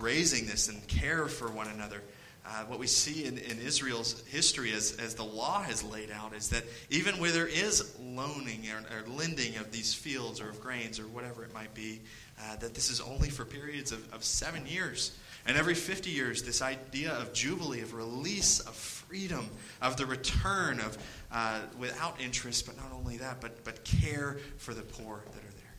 raising 0.00 0.46
this 0.46 0.68
and 0.68 0.88
care 0.88 1.26
for 1.28 1.50
one 1.50 1.68
another. 1.68 2.00
Uh, 2.46 2.64
what 2.64 2.78
we 2.78 2.86
see 2.86 3.26
in, 3.26 3.36
in 3.36 3.58
Israel's 3.60 4.26
history 4.28 4.72
as, 4.72 4.96
as 4.98 5.14
the 5.14 5.22
law 5.22 5.60
has 5.60 5.84
laid 5.84 6.10
out 6.10 6.34
is 6.34 6.48
that 6.48 6.64
even 6.88 7.20
where 7.20 7.30
there 7.30 7.46
is 7.46 7.94
loaning 8.00 8.64
or, 8.70 8.96
or 8.96 9.06
lending 9.06 9.56
of 9.58 9.70
these 9.70 9.92
fields 9.92 10.40
or 10.40 10.48
of 10.48 10.62
grains 10.62 10.98
or 10.98 11.04
whatever 11.08 11.44
it 11.44 11.52
might 11.52 11.74
be, 11.74 12.00
uh, 12.40 12.56
that 12.56 12.72
this 12.72 12.88
is 12.88 13.02
only 13.02 13.28
for 13.28 13.44
periods 13.44 13.92
of, 13.92 14.14
of 14.14 14.24
seven 14.24 14.66
years. 14.66 15.12
And 15.46 15.56
every 15.56 15.74
50 15.74 16.10
years, 16.10 16.42
this 16.42 16.62
idea 16.62 17.12
of 17.12 17.32
jubilee, 17.32 17.80
of 17.80 17.94
release, 17.94 18.60
of 18.60 18.74
freedom, 18.74 19.48
of 19.80 19.96
the 19.96 20.06
return 20.06 20.78
of 20.78 20.96
uh, 21.32 21.60
without 21.78 22.20
interest, 22.20 22.66
but 22.66 22.76
not 22.76 22.92
only 22.92 23.16
that, 23.18 23.40
but, 23.40 23.64
but 23.64 23.84
care 23.84 24.38
for 24.58 24.72
the 24.72 24.82
poor 24.82 25.22
that 25.26 25.38
are 25.38 25.56
there. 25.56 25.74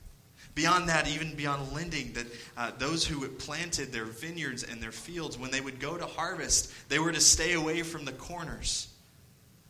Beyond 0.55 0.89
that, 0.89 1.07
even 1.07 1.33
beyond 1.35 1.73
lending, 1.73 2.13
that 2.13 2.27
uh, 2.57 2.71
those 2.77 3.05
who 3.07 3.27
planted 3.27 3.91
their 3.91 4.05
vineyards 4.05 4.63
and 4.63 4.81
their 4.81 4.91
fields, 4.91 5.39
when 5.39 5.49
they 5.49 5.61
would 5.61 5.79
go 5.79 5.97
to 5.97 6.05
harvest, 6.05 6.71
they 6.89 6.99
were 6.99 7.11
to 7.11 7.21
stay 7.21 7.53
away 7.53 7.81
from 7.81 8.05
the 8.05 8.11
corners. 8.11 8.92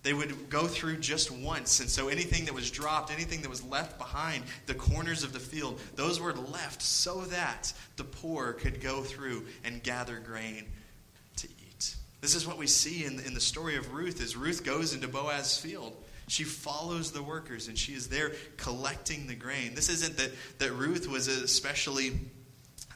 They 0.04 0.14
would 0.14 0.50
go 0.50 0.68
through 0.68 0.98
just 0.98 1.32
once. 1.32 1.80
And 1.80 1.90
so 1.90 2.10
anything 2.10 2.46
that 2.46 2.54
was 2.54 2.70
dropped, 2.70 3.12
anything 3.12 3.42
that 3.42 3.50
was 3.50 3.64
left 3.64 3.98
behind, 3.98 4.44
the 4.66 4.74
corners 4.74 5.24
of 5.24 5.32
the 5.32 5.40
field, 5.40 5.80
those 5.96 6.20
were 6.20 6.34
left 6.34 6.82
so 6.82 7.22
that 7.22 7.74
the 7.96 8.04
poor 8.04 8.52
could 8.54 8.82
go 8.82 9.02
through 9.02 9.46
and 9.64 9.82
gather 9.82 10.20
grain 10.20 10.66
to 11.38 11.48
eat. 11.48 11.96
This 12.20 12.36
is 12.36 12.46
what 12.46 12.58
we 12.58 12.68
see 12.68 13.06
in, 13.06 13.22
in 13.22 13.34
the 13.34 13.40
story 13.40 13.78
of 13.78 13.94
Ruth 13.94 14.22
as 14.22 14.36
Ruth 14.36 14.66
goes 14.66 14.94
into 14.94 15.08
Boaz's 15.08 15.58
field. 15.58 15.96
She 16.28 16.44
follows 16.44 17.12
the 17.12 17.24
workers 17.24 17.70
and 17.70 17.78
she 17.78 17.94
is 17.94 18.10
there 18.10 18.34
collecting 18.58 19.28
the 19.28 19.36
grain. 19.36 19.74
This 19.74 19.90
isn't 19.90 20.18
that, 20.18 20.32
that 20.60 20.74
Ruth 20.74 21.08
was 21.08 21.28
especially 21.28 22.20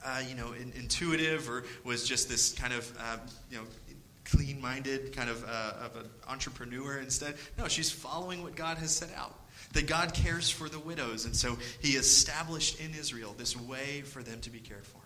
uh, 0.05 0.21
you 0.27 0.35
know, 0.35 0.53
in, 0.53 0.71
intuitive 0.77 1.49
or 1.49 1.63
was 1.83 2.07
just 2.07 2.29
this 2.29 2.53
kind 2.53 2.73
of, 2.73 2.97
uh, 2.99 3.17
you 3.51 3.57
know, 3.57 3.63
clean 4.29 4.59
minded 4.61 5.15
kind 5.15 5.29
of, 5.29 5.43
uh, 5.43 5.73
of 5.85 5.95
an 5.95 6.09
entrepreneur 6.27 6.97
instead. 6.97 7.35
No, 7.57 7.67
she's 7.67 7.91
following 7.91 8.43
what 8.43 8.55
God 8.55 8.77
has 8.77 8.95
set 8.95 9.09
out. 9.15 9.33
That 9.73 9.87
God 9.87 10.13
cares 10.13 10.49
for 10.49 10.69
the 10.69 10.79
widows, 10.79 11.25
and 11.25 11.35
so 11.35 11.57
He 11.81 11.93
established 11.93 12.79
in 12.79 12.93
Israel 12.93 13.35
this 13.37 13.57
way 13.57 14.01
for 14.01 14.23
them 14.23 14.39
to 14.41 14.49
be 14.49 14.59
cared 14.59 14.85
for. 14.85 15.01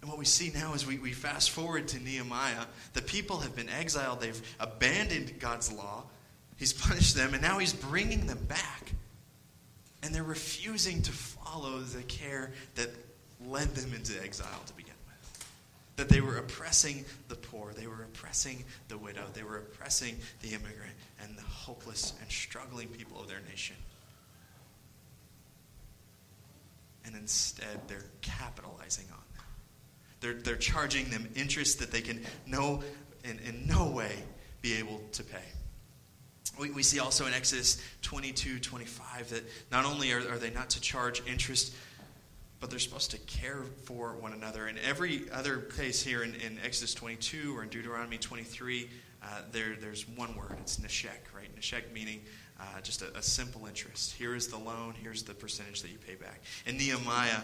And 0.00 0.08
what 0.08 0.18
we 0.18 0.24
see 0.24 0.50
now 0.54 0.72
is 0.72 0.86
we, 0.86 0.98
we 0.98 1.12
fast 1.12 1.50
forward 1.50 1.88
to 1.88 2.00
Nehemiah. 2.00 2.64
The 2.94 3.02
people 3.02 3.40
have 3.40 3.54
been 3.54 3.68
exiled, 3.68 4.20
they've 4.20 4.40
abandoned 4.58 5.40
God's 5.40 5.72
law, 5.72 6.04
He's 6.56 6.72
punished 6.88 7.16
them, 7.16 7.34
and 7.34 7.42
now 7.42 7.58
He's 7.58 7.72
bringing 7.72 8.26
them 8.26 8.44
back. 8.48 8.92
And 10.02 10.14
they're 10.14 10.22
refusing 10.22 11.02
to 11.02 11.12
follow 11.12 11.80
the 11.80 12.02
care 12.04 12.52
that 12.76 12.88
led 13.46 13.74
them 13.74 13.92
into 13.92 14.22
exile 14.22 14.62
to 14.66 14.72
begin 14.74 14.89
that 16.00 16.08
they 16.08 16.22
were 16.22 16.38
oppressing 16.38 17.04
the 17.28 17.34
poor, 17.34 17.74
they 17.74 17.86
were 17.86 18.02
oppressing 18.04 18.64
the 18.88 18.96
widow, 18.96 19.26
they 19.34 19.42
were 19.42 19.58
oppressing 19.58 20.16
the 20.40 20.48
immigrant 20.48 20.94
and 21.22 21.36
the 21.36 21.42
hopeless 21.42 22.14
and 22.22 22.30
struggling 22.30 22.88
people 22.88 23.20
of 23.20 23.28
their 23.28 23.42
nation. 23.50 23.76
And 27.04 27.14
instead, 27.14 27.82
they're 27.86 28.06
capitalizing 28.22 29.04
on 29.12 29.20
them. 29.34 29.44
They're, 30.20 30.42
they're 30.42 30.56
charging 30.56 31.10
them 31.10 31.28
interest 31.36 31.80
that 31.80 31.92
they 31.92 32.00
can 32.00 32.24
no, 32.46 32.82
in, 33.22 33.38
in 33.40 33.66
no 33.66 33.90
way 33.90 34.12
be 34.62 34.78
able 34.78 35.02
to 35.12 35.22
pay. 35.22 35.44
We, 36.58 36.70
we 36.70 36.82
see 36.82 36.98
also 36.98 37.26
in 37.26 37.34
Exodus 37.34 37.82
22 38.00 38.58
25 38.58 39.28
that 39.30 39.42
not 39.70 39.84
only 39.84 40.12
are, 40.12 40.20
are 40.30 40.38
they 40.38 40.50
not 40.50 40.70
to 40.70 40.80
charge 40.80 41.22
interest 41.26 41.74
but 42.60 42.68
they're 42.68 42.78
supposed 42.78 43.10
to 43.10 43.18
care 43.18 43.62
for 43.84 44.14
one 44.16 44.34
another. 44.34 44.68
In 44.68 44.76
every 44.78 45.30
other 45.32 45.58
place 45.58 46.02
here 46.02 46.22
in, 46.22 46.34
in 46.34 46.58
Exodus 46.62 46.94
22 46.94 47.56
or 47.56 47.62
in 47.62 47.70
Deuteronomy 47.70 48.18
23, 48.18 48.88
uh, 49.22 49.26
there, 49.50 49.76
there's 49.80 50.06
one 50.08 50.36
word. 50.36 50.56
It's 50.60 50.78
neshek, 50.78 51.34
right? 51.34 51.54
Neshek 51.58 51.92
meaning 51.92 52.20
uh, 52.60 52.80
just 52.82 53.02
a, 53.02 53.16
a, 53.16 53.22
simple 53.22 53.66
interest. 53.66 54.12
Here 54.12 54.34
is 54.34 54.48
the 54.48 54.58
loan, 54.58 54.94
here's 55.02 55.22
the 55.22 55.34
percentage 55.34 55.82
that 55.82 55.90
you 55.90 55.98
pay 55.98 56.14
back. 56.14 56.42
In 56.66 56.76
Nehemiah, 56.76 57.40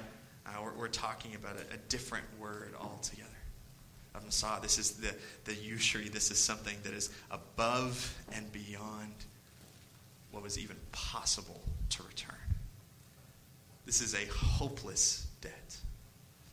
uh, 0.47 0.51
we're, 0.63 0.73
we're, 0.75 0.89
talking 0.89 1.35
about 1.35 1.57
a, 1.57 1.75
a, 1.75 1.79
different 1.89 2.25
word 2.39 2.75
altogether. 2.79 3.31
Of 4.15 4.25
Messiah, 4.25 4.61
this 4.61 4.79
is 4.79 4.93
the, 4.93 5.15
the 5.45 5.55
usury. 5.55 6.09
This 6.09 6.31
is 6.31 6.39
something 6.39 6.77
that 6.85 6.93
is 6.93 7.11
above 7.31 8.15
and 8.33 8.51
beyond 8.53 9.15
what 10.31 10.43
was 10.43 10.59
even 10.59 10.77
possible 10.93 11.61
to 11.91 12.03
return. 12.03 12.46
This 13.87 14.01
is 14.01 14.15
a 14.15 14.27
hopeless 14.35 15.27
debt. 15.41 15.77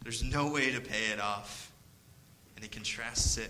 There's 0.03 0.23
no 0.23 0.51
way 0.51 0.71
to 0.71 0.79
pay 0.79 1.11
it 1.11 1.19
off. 1.19 1.71
And 2.55 2.63
he 2.63 2.69
contrasts 2.69 3.37
it 3.37 3.49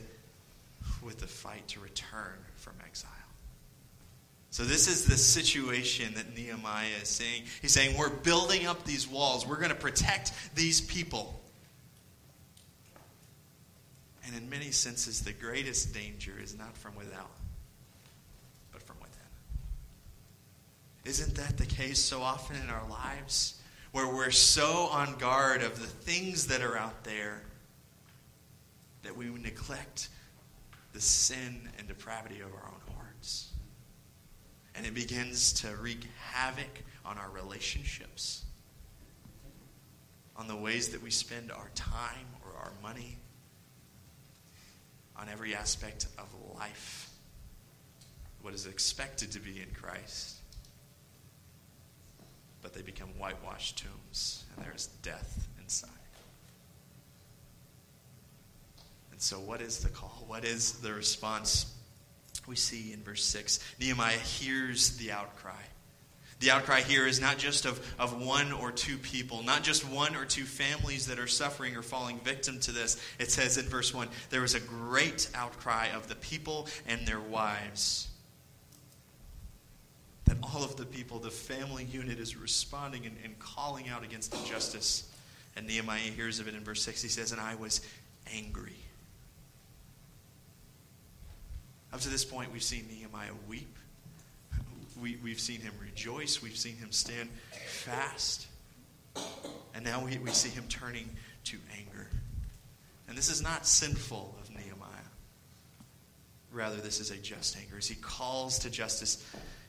with 1.03 1.19
the 1.19 1.27
fight 1.27 1.67
to 1.69 1.81
return 1.81 2.37
from 2.55 2.73
exile. 2.85 3.11
So, 4.51 4.63
this 4.63 4.87
is 4.87 5.05
the 5.05 5.17
situation 5.17 6.13
that 6.13 6.35
Nehemiah 6.35 7.01
is 7.01 7.09
saying. 7.09 7.43
He's 7.61 7.71
saying, 7.71 7.97
We're 7.97 8.09
building 8.09 8.67
up 8.67 8.85
these 8.85 9.07
walls, 9.07 9.45
we're 9.47 9.57
going 9.57 9.69
to 9.69 9.75
protect 9.75 10.31
these 10.55 10.79
people. 10.79 11.41
And 14.25 14.35
in 14.37 14.49
many 14.49 14.71
senses, 14.71 15.21
the 15.21 15.33
greatest 15.33 15.93
danger 15.93 16.33
is 16.41 16.57
not 16.57 16.77
from 16.77 16.95
without, 16.95 17.31
but 18.71 18.81
from 18.83 18.95
within. 19.01 19.19
Isn't 21.03 21.35
that 21.35 21.57
the 21.57 21.65
case 21.65 21.99
so 21.99 22.21
often 22.21 22.55
in 22.55 22.69
our 22.69 22.87
lives? 22.87 23.59
Where 23.93 24.07
we're 24.07 24.31
so 24.31 24.89
on 24.91 25.15
guard 25.17 25.61
of 25.61 25.79
the 25.79 25.87
things 25.87 26.47
that 26.47 26.61
are 26.61 26.75
out 26.75 27.03
there 27.03 27.43
that 29.03 29.15
we 29.15 29.25
neglect 29.27 30.09
the 30.93 30.99
sin 30.99 31.69
and 31.77 31.87
depravity 31.87 32.39
of 32.41 32.47
our 32.47 32.65
own 32.67 32.95
hearts. 32.97 33.51
And 34.75 34.87
it 34.87 34.95
begins 34.95 35.53
to 35.61 35.67
wreak 35.75 36.07
havoc 36.31 36.83
on 37.05 37.19
our 37.19 37.29
relationships, 37.29 38.43
on 40.35 40.47
the 40.47 40.55
ways 40.55 40.89
that 40.89 41.03
we 41.03 41.11
spend 41.11 41.51
our 41.51 41.69
time 41.75 42.27
or 42.43 42.59
our 42.59 42.71
money, 42.81 43.17
on 45.15 45.29
every 45.29 45.53
aspect 45.53 46.07
of 46.17 46.25
life, 46.57 47.11
what 48.41 48.55
is 48.55 48.65
expected 48.65 49.31
to 49.33 49.39
be 49.39 49.61
in 49.61 49.67
Christ 49.79 50.37
but 52.63 52.73
they 52.73 52.81
become 52.81 53.09
whitewashed 53.19 53.83
tombs, 53.83 54.45
and 54.55 54.65
there 54.65 54.73
is 54.73 54.87
death 55.03 55.47
inside. 55.61 55.89
And 59.11 59.21
so, 59.21 59.39
what 59.39 59.61
is 59.61 59.79
the 59.79 59.89
call? 59.89 60.23
What 60.27 60.45
is 60.45 60.79
the 60.79 60.93
response? 60.93 61.71
We 62.47 62.55
see 62.55 62.91
in 62.93 63.03
verse 63.03 63.23
6 63.23 63.59
Nehemiah 63.79 64.17
hears 64.17 64.97
the 64.97 65.11
outcry. 65.11 65.61
The 66.39 66.51
outcry 66.51 66.81
here 66.81 67.05
is 67.07 67.21
not 67.21 67.37
just 67.37 67.65
of, 67.65 67.95
of 67.97 68.21
one 68.21 68.51
or 68.51 68.71
two 68.71 68.97
people, 68.97 69.43
not 69.43 69.63
just 69.63 69.87
one 69.87 70.15
or 70.15 70.25
two 70.25 70.43
families 70.43 71.07
that 71.07 71.19
are 71.19 71.27
suffering 71.27 71.77
or 71.77 71.81
falling 71.81 72.19
victim 72.19 72.59
to 72.61 72.71
this. 72.73 72.99
It 73.17 73.31
says 73.31 73.57
in 73.57 73.65
verse 73.65 73.93
1 73.93 74.09
there 74.29 74.41
was 74.41 74.55
a 74.55 74.59
great 74.59 75.29
outcry 75.35 75.89
of 75.95 76.09
the 76.09 76.15
people 76.15 76.67
and 76.85 77.07
their 77.07 77.21
wives 77.21 78.09
that 80.25 80.37
all 80.41 80.63
of 80.63 80.75
the 80.75 80.85
people, 80.85 81.19
the 81.19 81.29
family 81.29 81.83
unit, 81.83 82.19
is 82.19 82.35
responding 82.35 83.05
and, 83.05 83.17
and 83.23 83.37
calling 83.39 83.89
out 83.89 84.03
against 84.03 84.33
injustice. 84.33 85.09
And 85.55 85.67
Nehemiah 85.67 85.99
hears 85.99 86.39
of 86.39 86.47
it 86.47 86.55
in 86.55 86.63
verse 86.63 86.81
6. 86.83 87.01
He 87.01 87.09
says, 87.09 87.31
And 87.31 87.41
I 87.41 87.55
was 87.55 87.81
angry. 88.33 88.75
Up 91.91 91.99
to 92.01 92.09
this 92.09 92.25
point, 92.25 92.51
we've 92.51 92.63
seen 92.63 92.87
Nehemiah 92.89 93.33
weep. 93.47 93.77
We, 94.99 95.17
we've 95.23 95.39
seen 95.39 95.59
him 95.59 95.73
rejoice. 95.81 96.41
We've 96.41 96.57
seen 96.57 96.75
him 96.77 96.91
stand 96.91 97.29
fast. 97.67 98.47
And 99.75 99.83
now 99.83 100.03
we, 100.03 100.17
we 100.17 100.31
see 100.31 100.49
him 100.49 100.65
turning 100.69 101.09
to 101.45 101.57
anger. 101.77 102.07
And 103.07 103.17
this 103.17 103.29
is 103.29 103.43
not 103.43 103.67
sinful 103.67 104.35
of 104.41 104.49
Nehemiah. 104.49 104.89
Rather, 106.51 106.77
this 106.77 106.99
is 106.99 107.11
a 107.11 107.17
just 107.17 107.57
anger. 107.57 107.77
As 107.77 107.87
he 107.87 107.95
calls 107.95 108.59
to 108.59 108.69
justice, 108.69 109.23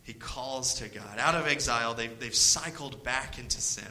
he 0.04 0.12
calls 0.12 0.75
to 0.75 0.88
God. 0.88 1.18
Out 1.18 1.34
of 1.34 1.46
exile, 1.46 1.94
they've, 1.94 2.18
they've 2.20 2.34
cycled 2.34 3.02
back 3.02 3.38
into 3.38 3.61
sin. 3.61 3.88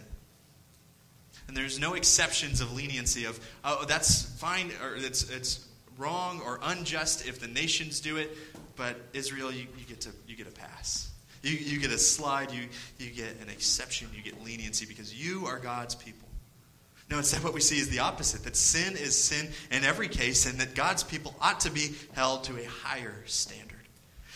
And 1.47 1.57
there's 1.57 1.79
no 1.79 1.95
exceptions 1.95 2.61
of 2.61 2.73
leniency 2.73 3.25
of, 3.25 3.39
oh, 3.65 3.83
that's 3.85 4.23
fine, 4.39 4.71
or 4.81 4.95
it's, 4.95 5.29
it's 5.29 5.67
wrong 5.97 6.41
or 6.45 6.59
unjust 6.63 7.27
if 7.27 7.39
the 7.39 7.47
nations 7.47 7.99
do 7.99 8.17
it, 8.17 8.37
but 8.75 8.95
Israel, 9.13 9.51
you, 9.51 9.67
you, 9.77 9.85
get, 9.87 10.01
to, 10.01 10.09
you 10.27 10.35
get 10.35 10.47
a 10.47 10.51
pass. 10.51 11.11
You, 11.41 11.51
you 11.51 11.79
get 11.79 11.91
a 11.91 11.97
slide, 11.97 12.51
you, 12.51 12.69
you 12.99 13.09
get 13.09 13.41
an 13.41 13.49
exception, 13.49 14.07
you 14.15 14.21
get 14.21 14.43
leniency 14.45 14.85
because 14.85 15.13
you 15.13 15.45
are 15.45 15.59
God's 15.59 15.95
people. 15.95 16.29
No, 17.09 17.17
instead, 17.17 17.43
what 17.43 17.53
we 17.53 17.59
see 17.59 17.77
is 17.77 17.89
the 17.89 17.99
opposite 17.99 18.43
that 18.45 18.55
sin 18.55 18.93
is 18.93 19.21
sin 19.21 19.49
in 19.69 19.83
every 19.83 20.07
case, 20.07 20.45
and 20.45 20.59
that 20.59 20.73
God's 20.73 21.03
people 21.03 21.35
ought 21.41 21.59
to 21.61 21.69
be 21.69 21.93
held 22.13 22.45
to 22.45 22.57
a 22.57 22.65
higher 22.65 23.21
standard. 23.25 23.82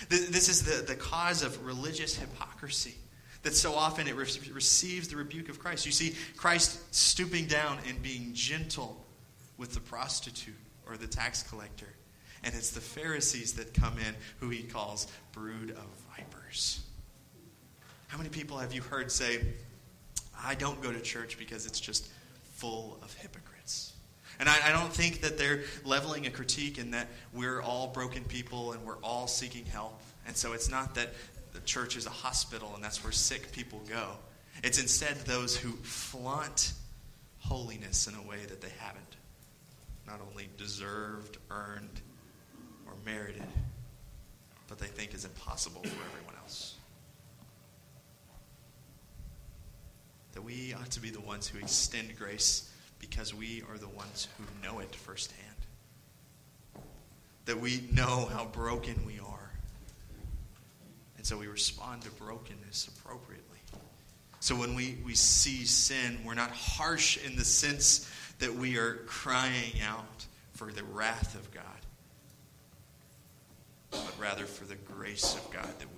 This 0.09 0.49
is 0.49 0.63
the, 0.63 0.83
the 0.83 0.95
cause 0.95 1.43
of 1.43 1.65
religious 1.65 2.15
hypocrisy. 2.15 2.95
That 3.43 3.55
so 3.55 3.73
often 3.75 4.07
it 4.07 4.15
re- 4.15 4.27
receives 4.51 5.07
the 5.07 5.15
rebuke 5.15 5.49
of 5.49 5.59
Christ. 5.59 5.85
You 5.85 5.91
see 5.91 6.15
Christ 6.35 6.79
stooping 6.93 7.47
down 7.47 7.77
and 7.87 8.01
being 8.01 8.31
gentle 8.33 9.05
with 9.57 9.73
the 9.73 9.79
prostitute 9.79 10.55
or 10.87 10.97
the 10.97 11.07
tax 11.07 11.43
collector. 11.43 11.87
And 12.43 12.53
it's 12.53 12.71
the 12.71 12.81
Pharisees 12.81 13.53
that 13.53 13.73
come 13.73 13.97
in 13.99 14.15
who 14.39 14.49
he 14.49 14.63
calls 14.63 15.07
brood 15.31 15.71
of 15.71 15.85
vipers. 16.15 16.81
How 18.07 18.17
many 18.17 18.29
people 18.29 18.57
have 18.57 18.73
you 18.73 18.81
heard 18.81 19.11
say, 19.11 19.41
I 20.43 20.55
don't 20.55 20.81
go 20.81 20.91
to 20.91 21.01
church 21.01 21.37
because 21.37 21.65
it's 21.65 21.79
just 21.79 22.09
full 22.55 22.99
of 23.01 23.13
hypocrites? 23.15 23.93
And 24.39 24.47
I, 24.47 24.55
I, 24.65 24.71
don't 24.71 24.93
think 24.93 25.21
that 25.21 25.37
they're 25.37 25.61
leveling 25.83 26.27
a 26.27 26.29
critique 26.29 26.77
in 26.77 26.91
that 26.91 27.07
we're 27.33 27.61
all 27.61 27.87
broken 27.87 28.23
people 28.23 28.73
and 28.73 28.85
we're 28.85 28.97
all 28.97 29.27
seeking 29.27 29.65
help. 29.65 29.99
And 30.27 30.35
so 30.35 30.53
it's 30.53 30.69
not 30.69 30.93
that 30.95 31.09
the 31.53 31.59
church 31.61 31.95
is 31.95 32.05
a 32.05 32.11
hospital 32.11 32.71
and 32.75 32.83
that's 32.83 33.03
where 33.03 33.11
sick 33.11 33.51
people 33.51 33.81
go. 33.89 34.11
It's 34.63 34.79
instead 34.79 35.15
those 35.25 35.55
who 35.55 35.71
flaunt 35.77 36.73
holiness 37.39 38.07
in 38.07 38.15
a 38.15 38.21
way 38.27 38.37
that 38.47 38.61
they 38.61 38.71
haven't 38.79 39.15
not 40.07 40.21
only 40.31 40.47
deserved, 40.57 41.37
earned, 41.51 42.01
or 42.85 42.93
merited. 43.05 43.43
but 44.67 44.79
they 44.79 44.87
think 44.87 45.13
is 45.13 45.23
impossible 45.23 45.81
for 45.81 46.03
everyone 46.11 46.35
else. 46.41 46.75
That 50.33 50.41
we 50.41 50.73
ought 50.73 50.91
to 50.91 50.99
be 50.99 51.09
the 51.09 51.21
ones 51.21 51.47
who 51.47 51.57
extend 51.57 52.17
grace 52.17 52.69
because 52.99 53.33
we 53.33 53.63
are 53.69 53.77
the 53.77 53.87
ones 53.87 54.27
who 54.37 54.67
know 54.67 54.79
it 54.79 54.93
firsthand. 54.95 55.41
That 57.45 57.59
we 57.59 57.83
know 57.91 58.29
how 58.31 58.45
broken 58.45 59.05
we 59.05 59.19
are. 59.19 59.51
And 61.17 61.25
so 61.25 61.37
we 61.37 61.47
respond 61.47 62.03
to 62.03 62.11
brokenness 62.11 62.89
appropriately. 62.89 63.43
So 64.39 64.55
when 64.55 64.75
we, 64.75 64.97
we 65.03 65.15
see 65.15 65.65
sin, 65.65 66.19
we're 66.23 66.35
not 66.35 66.51
harsh 66.51 67.17
in 67.25 67.35
the 67.35 67.45
sense 67.45 68.09
that 68.39 68.53
we 68.53 68.77
are 68.77 68.95
crying 69.07 69.73
out 69.85 70.25
for 70.53 70.71
the 70.71 70.83
wrath 70.83 71.35
of 71.35 71.51
God, 71.51 71.63
but 73.91 74.13
rather 74.19 74.45
for 74.45 74.65
the 74.65 74.75
grace 74.75 75.35
of 75.35 75.51
God 75.51 75.67
that 75.79 75.87
we. 75.95 75.96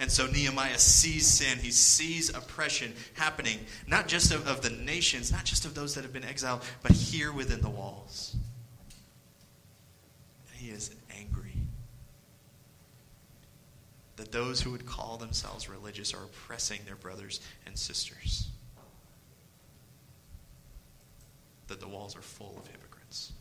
And 0.00 0.10
so 0.10 0.26
Nehemiah 0.26 0.78
sees 0.78 1.26
sin, 1.26 1.58
he 1.58 1.70
sees 1.70 2.30
oppression 2.30 2.94
happening, 3.12 3.58
not 3.86 4.08
just 4.08 4.32
of, 4.32 4.48
of 4.48 4.62
the 4.62 4.70
nations, 4.70 5.30
not 5.30 5.44
just 5.44 5.66
of 5.66 5.74
those 5.74 5.94
that 5.94 6.04
have 6.04 6.12
been 6.12 6.24
exiled, 6.24 6.62
but 6.82 6.92
here 6.92 7.30
within 7.30 7.60
the 7.60 7.68
walls. 7.68 8.34
And 10.48 10.58
he 10.58 10.70
is 10.70 10.90
angry 11.14 11.52
that 14.16 14.32
those 14.32 14.62
who 14.62 14.70
would 14.70 14.86
call 14.86 15.18
themselves 15.18 15.68
religious 15.68 16.14
are 16.14 16.24
oppressing 16.24 16.80
their 16.86 16.96
brothers 16.96 17.42
and 17.66 17.76
sisters. 17.76 18.48
That 21.66 21.78
the 21.78 21.88
walls 21.88 22.16
are 22.16 22.22
full 22.22 22.56
of 22.56 22.66
hypocrites 22.68 23.32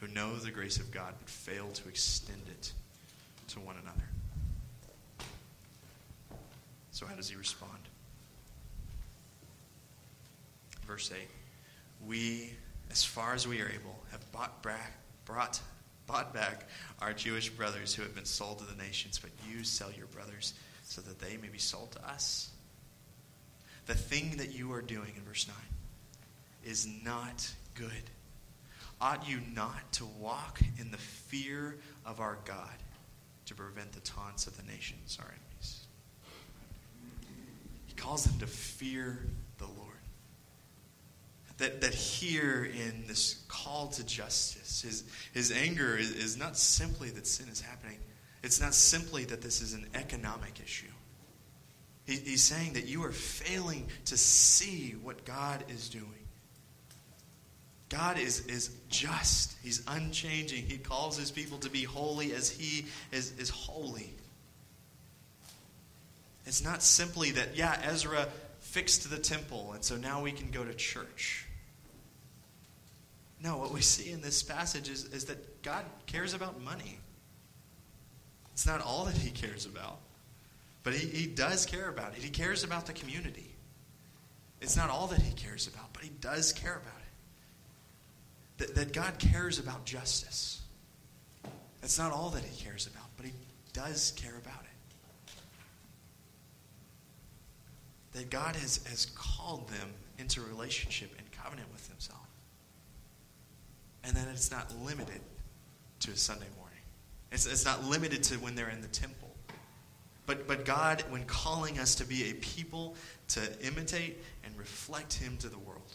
who 0.00 0.08
know 0.08 0.36
the 0.36 0.50
grace 0.50 0.78
of 0.78 0.90
God 0.90 1.12
but 1.20 1.28
fail 1.28 1.68
to 1.72 1.88
extend 1.90 2.40
it 2.48 2.72
to 3.48 3.60
one 3.60 3.76
another. 3.82 4.08
So, 6.96 7.04
how 7.04 7.14
does 7.14 7.28
he 7.28 7.36
respond? 7.36 7.78
Verse 10.86 11.12
8 11.14 11.28
We, 12.06 12.54
as 12.90 13.04
far 13.04 13.34
as 13.34 13.46
we 13.46 13.60
are 13.60 13.68
able, 13.68 14.02
have 14.12 14.32
bought 14.32 14.62
back, 14.62 14.92
brought, 15.26 15.60
bought 16.06 16.32
back 16.32 16.66
our 17.02 17.12
Jewish 17.12 17.50
brothers 17.50 17.94
who 17.94 18.00
have 18.00 18.14
been 18.14 18.24
sold 18.24 18.60
to 18.60 18.64
the 18.64 18.82
nations, 18.82 19.18
but 19.18 19.30
you 19.46 19.62
sell 19.62 19.92
your 19.92 20.06
brothers 20.06 20.54
so 20.84 21.02
that 21.02 21.18
they 21.18 21.36
may 21.36 21.48
be 21.48 21.58
sold 21.58 21.92
to 21.92 22.08
us. 22.08 22.48
The 23.84 23.94
thing 23.94 24.38
that 24.38 24.54
you 24.54 24.72
are 24.72 24.80
doing 24.80 25.12
in 25.18 25.22
verse 25.22 25.46
9 25.46 25.54
is 26.64 26.88
not 27.04 27.46
good. 27.74 27.90
Ought 29.02 29.28
you 29.28 29.40
not 29.54 29.92
to 29.92 30.06
walk 30.18 30.60
in 30.80 30.92
the 30.92 30.96
fear 30.96 31.76
of 32.06 32.20
our 32.20 32.38
God 32.46 32.82
to 33.44 33.54
prevent 33.54 33.92
the 33.92 34.00
taunts 34.00 34.46
of 34.46 34.56
the 34.56 34.62
nations, 34.62 35.18
our 35.20 35.26
enemies? 35.26 35.85
Calls 37.96 38.24
them 38.24 38.38
to 38.40 38.46
fear 38.46 39.18
the 39.58 39.66
Lord. 39.66 39.80
That, 41.58 41.80
that 41.80 41.94
here 41.94 42.64
in 42.64 43.06
this 43.06 43.44
call 43.48 43.88
to 43.88 44.04
justice, 44.04 44.82
his, 44.82 45.04
his 45.32 45.50
anger 45.50 45.96
is, 45.96 46.10
is 46.12 46.36
not 46.36 46.56
simply 46.56 47.10
that 47.10 47.26
sin 47.26 47.48
is 47.48 47.60
happening, 47.60 47.98
it's 48.42 48.60
not 48.60 48.74
simply 48.74 49.24
that 49.24 49.40
this 49.42 49.62
is 49.62 49.72
an 49.72 49.86
economic 49.94 50.60
issue. 50.62 50.86
He, 52.04 52.16
he's 52.16 52.42
saying 52.42 52.74
that 52.74 52.86
you 52.86 53.04
are 53.04 53.12
failing 53.12 53.86
to 54.06 54.16
see 54.16 54.94
what 55.02 55.24
God 55.24 55.64
is 55.68 55.88
doing. 55.88 56.04
God 57.88 58.18
is, 58.18 58.46
is 58.46 58.70
just. 58.88 59.56
He's 59.62 59.82
unchanging. 59.86 60.64
He 60.64 60.78
calls 60.78 61.16
his 61.16 61.30
people 61.30 61.58
to 61.58 61.70
be 61.70 61.84
holy 61.84 62.32
as 62.32 62.50
he 62.50 62.86
is, 63.12 63.32
is 63.38 63.48
holy. 63.48 64.14
It's 66.46 66.62
not 66.62 66.82
simply 66.82 67.32
that, 67.32 67.56
yeah, 67.56 67.78
Ezra 67.82 68.28
fixed 68.60 69.10
the 69.10 69.18
temple, 69.18 69.72
and 69.72 69.84
so 69.84 69.96
now 69.96 70.22
we 70.22 70.30
can 70.30 70.50
go 70.50 70.64
to 70.64 70.72
church. 70.74 71.44
No, 73.42 73.58
what 73.58 73.72
we 73.72 73.80
see 73.80 74.12
in 74.12 74.22
this 74.22 74.42
passage 74.42 74.88
is, 74.88 75.04
is 75.06 75.26
that 75.26 75.62
God 75.62 75.84
cares 76.06 76.34
about 76.34 76.62
money. 76.62 76.98
It's 78.52 78.66
not 78.66 78.80
all 78.80 79.04
that 79.04 79.16
he 79.16 79.30
cares 79.30 79.66
about, 79.66 79.98
but 80.84 80.94
he, 80.94 81.06
he 81.08 81.26
does 81.26 81.66
care 81.66 81.88
about 81.88 82.16
it. 82.16 82.22
He 82.22 82.30
cares 82.30 82.64
about 82.64 82.86
the 82.86 82.92
community. 82.92 83.54
It's 84.60 84.76
not 84.76 84.88
all 84.88 85.08
that 85.08 85.20
he 85.20 85.34
cares 85.34 85.66
about, 85.66 85.92
but 85.92 86.02
he 86.02 86.10
does 86.20 86.52
care 86.52 86.76
about 86.76 87.00
it. 87.00 87.02
That, 88.58 88.74
that 88.76 88.92
God 88.92 89.18
cares 89.18 89.58
about 89.58 89.84
justice. 89.84 90.62
That's 91.80 91.98
not 91.98 92.12
all 92.12 92.30
that 92.30 92.42
he 92.42 92.64
cares 92.64 92.86
about, 92.86 93.08
but 93.16 93.26
he 93.26 93.32
does 93.72 94.12
care 94.16 94.36
about 94.36 94.62
it. 94.62 94.75
That 98.16 98.30
God 98.30 98.56
has, 98.56 98.80
has 98.88 99.06
called 99.14 99.68
them 99.68 99.90
into 100.18 100.40
relationship 100.40 101.10
and 101.18 101.30
covenant 101.32 101.70
with 101.70 101.86
Himself. 101.88 102.26
And 104.04 104.16
that 104.16 104.26
it's 104.32 104.50
not 104.50 104.72
limited 104.82 105.20
to 106.00 106.12
a 106.12 106.16
Sunday 106.16 106.46
morning, 106.58 106.78
it's, 107.30 107.46
it's 107.46 107.64
not 107.64 107.84
limited 107.84 108.22
to 108.24 108.36
when 108.36 108.54
they're 108.54 108.70
in 108.70 108.80
the 108.80 108.88
temple. 108.88 109.28
But, 110.24 110.48
but 110.48 110.64
God, 110.64 111.04
when 111.10 111.24
calling 111.24 111.78
us 111.78 111.94
to 111.96 112.04
be 112.04 112.30
a 112.30 112.34
people 112.34 112.96
to 113.28 113.40
imitate 113.64 114.20
and 114.44 114.56
reflect 114.58 115.14
Him 115.14 115.36
to 115.38 115.48
the 115.48 115.58
world, 115.58 115.94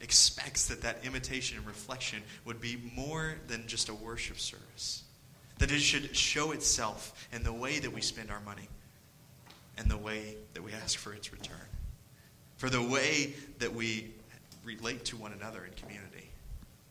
expects 0.00 0.68
that 0.68 0.82
that 0.82 1.04
imitation 1.04 1.58
and 1.58 1.66
reflection 1.66 2.22
would 2.44 2.60
be 2.60 2.78
more 2.94 3.34
than 3.48 3.66
just 3.66 3.88
a 3.88 3.94
worship 3.94 4.38
service. 4.38 5.02
That 5.58 5.72
it 5.72 5.80
should 5.80 6.14
show 6.14 6.52
itself 6.52 7.28
in 7.32 7.42
the 7.42 7.52
way 7.52 7.80
that 7.80 7.92
we 7.92 8.00
spend 8.00 8.30
our 8.30 8.40
money, 8.40 8.68
and 9.78 9.90
the 9.90 9.96
way 9.96 10.36
that 10.54 10.62
we 10.62 10.72
ask 10.72 10.98
for 10.98 11.12
its 11.12 11.32
return, 11.32 11.56
for 12.56 12.70
the 12.70 12.82
way 12.82 13.34
that 13.58 13.72
we 13.72 14.10
relate 14.64 15.04
to 15.06 15.16
one 15.16 15.32
another 15.32 15.64
in 15.64 15.72
community, 15.72 16.30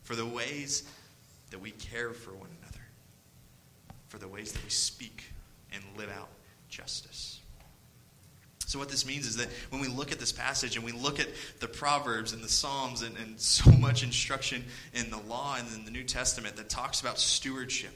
for 0.02 0.16
the 0.16 0.26
ways 0.26 0.84
that 1.50 1.60
we 1.60 1.72
care 1.72 2.12
for 2.12 2.30
one 2.32 2.48
another, 2.62 2.84
for 4.08 4.18
the 4.18 4.28
ways 4.28 4.52
that 4.52 4.62
we 4.62 4.70
speak 4.70 5.24
and 5.72 5.82
live 5.96 6.10
out 6.10 6.28
justice. 6.68 7.40
So, 8.66 8.80
what 8.80 8.88
this 8.88 9.06
means 9.06 9.26
is 9.26 9.36
that 9.36 9.48
when 9.70 9.80
we 9.80 9.86
look 9.86 10.10
at 10.10 10.18
this 10.18 10.32
passage 10.32 10.74
and 10.74 10.84
we 10.84 10.90
look 10.90 11.20
at 11.20 11.28
the 11.60 11.68
Proverbs 11.68 12.32
and 12.32 12.42
the 12.42 12.48
Psalms 12.48 13.02
and, 13.02 13.16
and 13.16 13.40
so 13.40 13.70
much 13.70 14.02
instruction 14.02 14.64
in 14.92 15.08
the 15.08 15.20
law 15.28 15.56
and 15.56 15.68
in 15.72 15.84
the 15.84 15.90
New 15.92 16.02
Testament 16.02 16.56
that 16.56 16.68
talks 16.68 17.00
about 17.00 17.18
stewardship, 17.18 17.92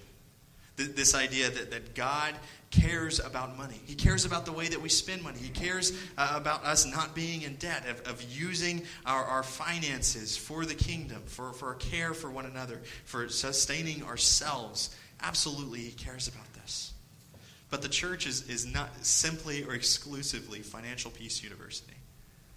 this 0.88 1.14
idea 1.14 1.50
that, 1.50 1.70
that 1.70 1.94
God 1.94 2.34
cares 2.70 3.18
about 3.18 3.58
money. 3.58 3.80
He 3.86 3.94
cares 3.94 4.24
about 4.24 4.46
the 4.46 4.52
way 4.52 4.68
that 4.68 4.80
we 4.80 4.88
spend 4.88 5.22
money. 5.22 5.38
He 5.38 5.48
cares 5.48 5.92
uh, 6.16 6.34
about 6.36 6.64
us 6.64 6.86
not 6.86 7.14
being 7.14 7.42
in 7.42 7.56
debt, 7.56 7.88
of, 7.88 8.00
of 8.06 8.22
using 8.22 8.82
our, 9.04 9.24
our 9.24 9.42
finances 9.42 10.36
for 10.36 10.64
the 10.64 10.74
kingdom, 10.74 11.22
for, 11.26 11.52
for 11.52 11.74
care 11.74 12.14
for 12.14 12.30
one 12.30 12.46
another, 12.46 12.80
for 13.04 13.28
sustaining 13.28 14.04
ourselves. 14.04 14.94
Absolutely, 15.20 15.80
He 15.80 15.92
cares 15.92 16.28
about 16.28 16.52
this. 16.54 16.92
But 17.70 17.82
the 17.82 17.88
church 17.88 18.26
is, 18.26 18.48
is 18.48 18.66
not 18.66 19.04
simply 19.04 19.64
or 19.64 19.74
exclusively 19.74 20.60
Financial 20.60 21.10
Peace 21.10 21.42
University. 21.42 21.94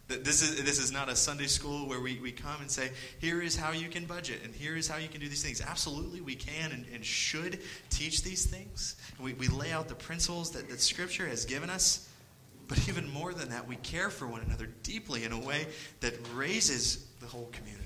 This 0.08 0.42
is, 0.42 0.62
this 0.64 0.80
is 0.80 0.92
not 0.92 1.10
a 1.10 1.16
Sunday 1.16 1.48
school 1.48 1.88
where 1.88 2.00
we, 2.00 2.20
we 2.20 2.32
come 2.32 2.60
and 2.62 2.70
say, 2.70 2.92
here 3.20 3.42
is 3.42 3.56
how 3.56 3.72
you 3.72 3.88
can 3.88 4.06
budget 4.06 4.42
and 4.44 4.54
here 4.54 4.76
is 4.76 4.88
how 4.88 4.98
you 4.98 5.08
can 5.08 5.22
do 5.22 5.30
these 5.30 5.42
things. 5.42 5.62
Absolutely, 5.62 6.20
we 6.20 6.36
can 6.36 6.72
and, 6.72 6.86
and 6.94 7.06
should 7.06 7.60
teach 7.90 8.22
these 8.22 8.46
things. 8.46 8.98
We, 9.20 9.34
we 9.34 9.48
lay 9.48 9.72
out 9.72 9.88
the 9.88 9.96
principles 9.96 10.52
that, 10.52 10.70
that 10.70 10.82
Scripture 10.82 11.26
has 11.28 11.46
given 11.46 11.70
us. 11.70 12.10
But 12.68 12.88
even 12.88 13.10
more 13.12 13.34
than 13.34 13.50
that, 13.50 13.68
we 13.68 13.76
care 13.78 14.10
for 14.10 14.28
one 14.28 14.42
another 14.42 14.68
deeply 14.84 15.24
in 15.24 15.32
a 15.32 15.40
way 15.40 15.68
that 16.02 16.14
raises 16.34 17.06
the 17.20 17.26
whole 17.28 17.50
community. 17.52 17.84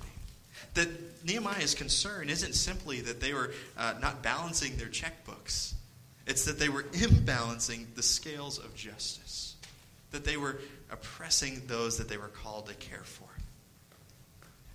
That 0.74 0.90
Nehemiah's 1.26 1.76
concern 1.76 2.30
isn't 2.30 2.54
simply 2.54 3.02
that 3.02 3.20
they 3.20 3.34
were 3.34 3.52
uh, 3.78 3.96
not 4.02 4.22
balancing 4.22 4.78
their 4.78 4.88
checkbooks, 4.88 5.74
it's 6.26 6.46
that 6.46 6.60
they 6.60 6.70
were 6.70 6.84
imbalancing 6.84 7.94
the 7.96 8.04
scales 8.04 8.60
of 8.60 8.76
justice. 8.76 9.56
That 10.12 10.26
they 10.26 10.38
were 10.38 10.60
oppressing 10.92 11.62
those 11.68 11.98
that 11.98 12.10
they 12.10 12.18
were 12.18 12.28
called 12.28 12.68
to 12.68 12.74
care 12.76 13.04
for. 13.04 13.28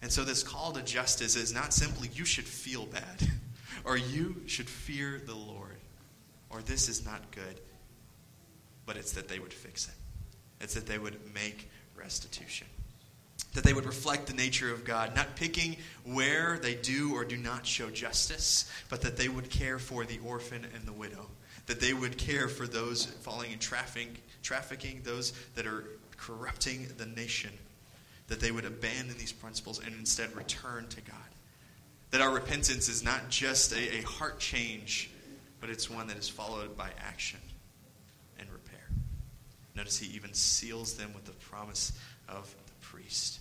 And 0.03 0.11
so, 0.11 0.25
this 0.25 0.43
call 0.43 0.73
to 0.73 0.83
justice 0.83 1.37
is 1.37 1.55
not 1.55 1.73
simply 1.73 2.11
you 2.13 2.25
should 2.25 2.45
feel 2.45 2.87
bad, 2.87 3.31
or 3.85 3.97
you 3.97 4.43
should 4.47 4.69
fear 4.69 5.21
the 5.25 5.35
Lord, 5.35 5.77
or 6.51 6.61
this 6.61 6.89
is 6.89 7.07
not 7.07 7.31
good, 7.31 7.61
but 8.85 8.97
it's 8.97 9.13
that 9.13 9.29
they 9.29 9.39
would 9.39 9.55
fix 9.55 9.87
it. 9.87 9.95
It's 10.61 10.75
that 10.75 10.87
they 10.87 10.99
would 10.99 11.19
make 11.33 11.71
restitution. 11.95 12.67
That 13.55 13.65
they 13.65 13.73
would 13.73 13.87
reflect 13.87 14.27
the 14.27 14.35
nature 14.35 14.73
of 14.73 14.85
God, 14.85 15.15
not 15.15 15.37
picking 15.37 15.77
where 16.05 16.59
they 16.59 16.75
do 16.75 17.15
or 17.15 17.25
do 17.25 17.37
not 17.37 17.67
show 17.67 17.91
justice, 17.91 18.71
but 18.89 19.03
that 19.03 19.17
they 19.17 19.29
would 19.29 19.51
care 19.51 19.79
for 19.79 20.05
the 20.05 20.19
orphan 20.25 20.67
and 20.75 20.85
the 20.85 20.93
widow. 20.93 21.29
That 21.67 21.81
they 21.81 21.93
would 21.93 22.19
care 22.19 22.49
for 22.49 22.67
those 22.67 23.07
falling 23.07 23.53
in 23.53 23.59
trafficking, 23.59 24.17
trafficking 24.43 25.03
those 25.05 25.33
that 25.55 25.67
are 25.67 25.85
corrupting 26.27 26.89
the 26.99 27.07
nation, 27.07 27.51
that 28.29 28.41
they 28.41 28.51
would 28.51 28.65
abandon 28.65 29.17
these 29.19 29.33
principles 29.33 29.81
and 29.85 29.95
instead 29.99 30.35
return 30.37 30.87
to 30.89 31.01
God. 31.01 31.17
That 32.11 32.21
our 32.21 32.33
repentance 32.33 32.89
is 32.89 33.03
not 33.03 33.29
just 33.29 33.73
a, 33.73 33.97
a 33.99 34.03
heart 34.03 34.39
change, 34.39 35.11
but 35.61 35.71
it's 35.71 35.91
one 35.91 36.07
that 36.09 36.17
is 36.17 36.29
followed 36.29 36.77
by 36.77 36.91
action 37.05 37.41
and 38.39 38.49
repair. 38.51 38.89
Notice 39.75 39.99
he 39.99 40.15
even 40.15 40.33
seals 40.35 40.95
them 40.95 41.13
with 41.15 41.25
the 41.25 41.33
promise 41.33 41.93
of 42.29 42.55
the 42.67 42.87
priest. 42.87 43.41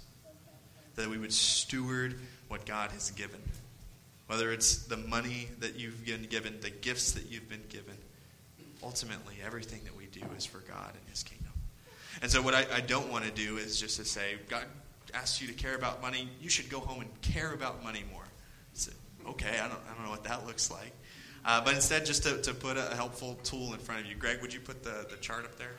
That 0.96 1.10
we 1.10 1.18
would 1.18 1.34
steward 1.34 2.16
what 2.48 2.66
God 2.66 2.92
has 2.92 3.12
given. 3.12 3.42
Whether 4.28 4.52
it's 4.52 4.86
the 4.86 4.98
money 4.98 5.50
that 5.60 5.78
you've 5.78 6.06
been 6.06 6.24
given, 6.24 6.58
the 6.62 6.70
gifts 6.70 7.12
that 7.14 7.30
you've 7.30 7.50
been 7.50 7.64
given, 7.70 7.96
ultimately, 8.82 9.36
everything 9.46 9.82
that 9.84 9.96
we 9.96 10.06
do 10.06 10.22
is 10.38 10.46
for 10.46 10.60
God 10.60 10.92
and 10.92 11.10
His 11.10 11.24
kingdom. 11.24 11.41
And 12.22 12.30
so, 12.30 12.42
what 12.42 12.54
I, 12.54 12.66
I 12.72 12.82
don't 12.82 13.12
want 13.12 13.26
to 13.26 13.32
do 13.32 13.58
is 13.58 13.80
just 13.80 13.98
to 13.98 14.06
say, 14.06 14.36
God 14.48 14.66
asks 15.14 15.42
you 15.42 15.48
to 15.48 15.54
care 15.54 15.76
about 15.76 16.02
money, 16.02 16.30
you 16.40 16.50
should 16.50 16.70
go 16.70 16.80
home 16.80 17.02
and 17.02 17.22
care 17.22 17.54
about 17.54 17.84
money 17.84 18.04
more. 18.12 18.24
Okay, 19.28 19.60
I 19.60 19.68
don't, 19.68 19.80
I 19.90 19.94
don't 19.96 20.06
know 20.06 20.10
what 20.10 20.24
that 20.24 20.48
looks 20.48 20.72
like. 20.72 20.94
Uh, 21.46 21.62
but 21.64 21.76
instead, 21.76 22.06
just 22.06 22.24
to, 22.24 22.42
to 22.42 22.54
put 22.54 22.78
a 22.78 22.96
helpful 22.96 23.38
tool 23.44 23.74
in 23.74 23.80
front 23.80 24.02
of 24.02 24.08
you. 24.08 24.16
Greg, 24.16 24.42
would 24.42 24.54
you 24.54 24.60
put 24.60 24.84
the, 24.84 25.06
the 25.10 25.18
chart 25.18 25.46
up 25.46 25.58
there? 25.58 25.76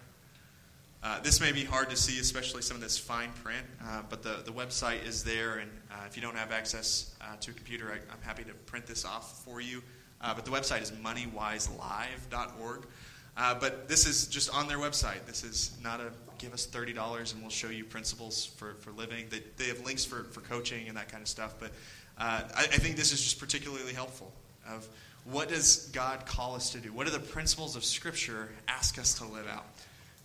Uh, 1.03 1.19
this 1.21 1.41
may 1.41 1.51
be 1.51 1.65
hard 1.65 1.91
to 1.91 1.97
see, 1.97 2.21
especially 2.21 2.63
some 2.63 2.77
of 2.77 2.81
this 2.81 2.97
fine 2.97 3.31
print, 3.43 3.67
uh, 3.85 4.03
but 4.09 4.23
the, 4.23 4.43
the 4.45 4.53
website 4.53 5.05
is 5.05 5.25
there, 5.25 5.57
and 5.57 5.69
uh, 5.91 6.05
if 6.07 6.15
you 6.15 6.23
don't 6.23 6.37
have 6.37 6.53
access 6.53 7.17
uh, 7.21 7.35
to 7.41 7.51
a 7.51 7.55
computer, 7.55 7.91
I, 7.93 7.97
am 7.97 8.21
happy 8.23 8.45
to 8.45 8.55
print 8.67 8.87
this 8.87 9.05
off 9.05 9.45
for 9.45 9.61
you. 9.61 9.83
Uh, 10.21 10.33
but 10.33 10.45
the 10.45 10.53
website 10.53 10.83
is 10.83 10.93
moneywiselive.org. 10.93 12.87
But 13.35 13.89
this 13.89 14.07
is 14.07 14.29
just 14.29 14.55
on 14.55 14.69
their 14.69 14.79
website. 14.79 15.27
This 15.27 15.43
is 15.43 15.77
not 15.83 16.01
a 16.01 16.13
give 16.43 16.53
us 16.53 16.67
$30 16.67 17.33
and 17.33 17.41
we'll 17.41 17.51
show 17.51 17.69
you 17.69 17.85
principles 17.85 18.47
for, 18.57 18.75
for 18.81 18.91
living. 18.91 19.27
They, 19.31 19.43
they 19.57 19.69
have 19.69 19.85
links 19.85 20.05
for, 20.05 20.25
for 20.25 20.41
coaching 20.41 20.89
and 20.89 20.97
that 20.97 21.09
kind 21.09 21.23
of 21.23 21.29
stuff. 21.29 21.55
But 21.59 21.71
uh, 22.19 22.43
I, 22.55 22.63
I 22.63 22.79
think 22.79 22.97
this 22.97 23.13
is 23.13 23.23
just 23.23 23.39
particularly 23.39 23.95
helpful 23.95 24.33
of 24.69 24.87
what 25.25 25.49
does 25.49 25.89
God 25.93 26.27
call 26.27 26.57
us 26.57 26.71
to 26.71 26.79
do? 26.79 26.93
What 26.93 27.07
are 27.07 27.11
the 27.11 27.21
principles 27.21 27.77
of 27.77 27.85
Scripture 27.85 28.49
ask 28.67 28.99
us 28.99 29.15
to 29.19 29.25
live 29.25 29.47
out? 29.47 29.65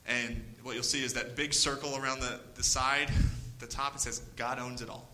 And 0.07 0.43
what 0.63 0.73
you'll 0.73 0.83
see 0.83 1.03
is 1.03 1.13
that 1.13 1.35
big 1.35 1.53
circle 1.53 1.95
around 1.95 2.21
the, 2.21 2.39
the 2.55 2.63
side, 2.63 3.11
the 3.59 3.67
top, 3.67 3.95
it 3.95 4.01
says, 4.01 4.19
God 4.35 4.57
owns 4.57 4.81
it 4.81 4.89
all. 4.89 5.07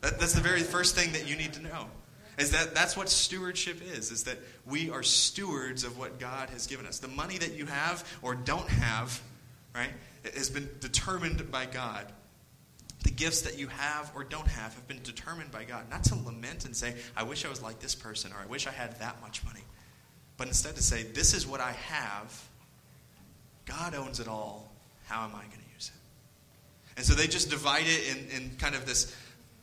That, 0.00 0.18
that's 0.18 0.32
the 0.32 0.40
very 0.40 0.62
first 0.62 0.96
thing 0.96 1.12
that 1.12 1.28
you 1.28 1.36
need 1.36 1.52
to 1.52 1.62
know. 1.62 1.86
Is 2.38 2.52
that 2.52 2.74
that's 2.74 2.96
what 2.96 3.10
stewardship 3.10 3.80
is, 3.94 4.10
is 4.10 4.24
that 4.24 4.38
we 4.64 4.90
are 4.90 5.02
stewards 5.02 5.84
of 5.84 5.98
what 5.98 6.18
God 6.18 6.48
has 6.50 6.66
given 6.66 6.86
us. 6.86 6.98
The 6.98 7.08
money 7.08 7.36
that 7.38 7.52
you 7.52 7.66
have 7.66 8.08
or 8.22 8.34
don't 8.34 8.68
have, 8.68 9.20
right, 9.74 9.90
It 10.24 10.34
has 10.34 10.50
been 10.50 10.68
determined 10.80 11.50
by 11.50 11.66
God. 11.66 12.06
The 13.02 13.10
gifts 13.10 13.42
that 13.42 13.58
you 13.58 13.68
have 13.68 14.12
or 14.14 14.24
don't 14.24 14.46
have 14.46 14.74
have 14.74 14.86
been 14.86 15.02
determined 15.02 15.50
by 15.50 15.64
God. 15.64 15.88
Not 15.88 16.04
to 16.04 16.14
lament 16.16 16.66
and 16.66 16.76
say, 16.76 16.94
I 17.16 17.22
wish 17.22 17.46
I 17.46 17.48
was 17.48 17.62
like 17.62 17.80
this 17.80 17.94
person, 17.94 18.32
or 18.32 18.36
I 18.42 18.46
wish 18.46 18.66
I 18.66 18.72
had 18.72 18.98
that 19.00 19.20
much 19.22 19.44
money. 19.44 19.62
But 20.36 20.48
instead 20.48 20.76
to 20.76 20.82
say, 20.82 21.02
this 21.02 21.32
is 21.34 21.46
what 21.46 21.60
I 21.60 21.72
have 21.72 22.44
God 23.70 23.94
owns 23.94 24.18
it 24.18 24.26
all. 24.26 24.72
How 25.06 25.24
am 25.24 25.30
I 25.30 25.42
going 25.42 25.50
to 25.50 25.74
use 25.74 25.92
it? 25.94 26.96
And 26.96 27.06
so 27.06 27.14
they 27.14 27.28
just 27.28 27.50
divide 27.50 27.84
it 27.86 28.16
in, 28.16 28.42
in 28.42 28.50
kind 28.56 28.74
of 28.74 28.84
this 28.84 29.14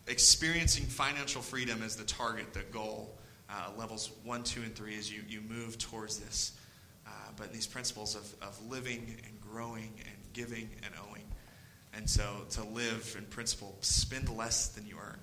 experiencing 0.07 0.85
financial 0.85 1.41
freedom 1.41 1.83
as 1.83 1.97
the 1.97 2.05
target, 2.05 2.53
the 2.53 2.61
goal. 2.71 3.13
Uh, 3.49 3.69
levels 3.77 4.11
one, 4.23 4.43
two, 4.43 4.61
and 4.61 4.75
three 4.75 4.97
as 4.97 5.11
you, 5.11 5.21
you 5.27 5.41
move 5.41 5.77
towards 5.77 6.19
this. 6.19 6.53
Uh, 7.05 7.09
but 7.37 7.53
these 7.53 7.67
principles 7.67 8.15
of, 8.15 8.33
of 8.41 8.59
living 8.69 9.15
and 9.25 9.36
growing 9.57 9.91
and 10.05 10.15
giving 10.33 10.69
and 10.83 10.93
owing. 11.09 11.23
And 11.95 12.07
so 12.07 12.23
to 12.51 12.63
live 12.63 13.15
in 13.17 13.25
principle, 13.25 13.75
spend 13.81 14.29
less 14.29 14.67
than 14.67 14.85
you 14.85 14.97
earn. 15.01 15.17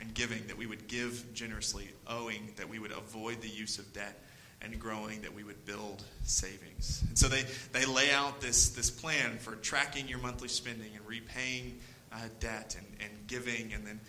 And 0.00 0.12
giving, 0.14 0.44
that 0.48 0.58
we 0.58 0.66
would 0.66 0.88
give 0.88 1.32
generously, 1.32 1.88
owing, 2.08 2.52
that 2.56 2.68
we 2.68 2.80
would 2.80 2.90
avoid 2.90 3.40
the 3.40 3.48
use 3.48 3.78
of 3.78 3.92
debt 3.92 4.18
and 4.62 4.80
growing 4.80 5.22
that 5.22 5.32
we 5.32 5.44
would 5.44 5.64
build 5.64 6.02
savings. 6.24 7.04
And 7.06 7.16
so 7.16 7.28
they, 7.28 7.44
they 7.72 7.84
lay 7.84 8.10
out 8.10 8.40
this, 8.40 8.70
this 8.70 8.90
plan 8.90 9.38
for 9.38 9.54
tracking 9.54 10.08
your 10.08 10.18
monthly 10.18 10.48
spending 10.48 10.90
and 10.96 11.06
repaying 11.06 11.78
uh, 12.12 12.16
debt 12.40 12.74
and, 12.76 12.86
and 12.98 13.26
giving 13.28 13.72
and 13.74 13.86
then 13.86 14.00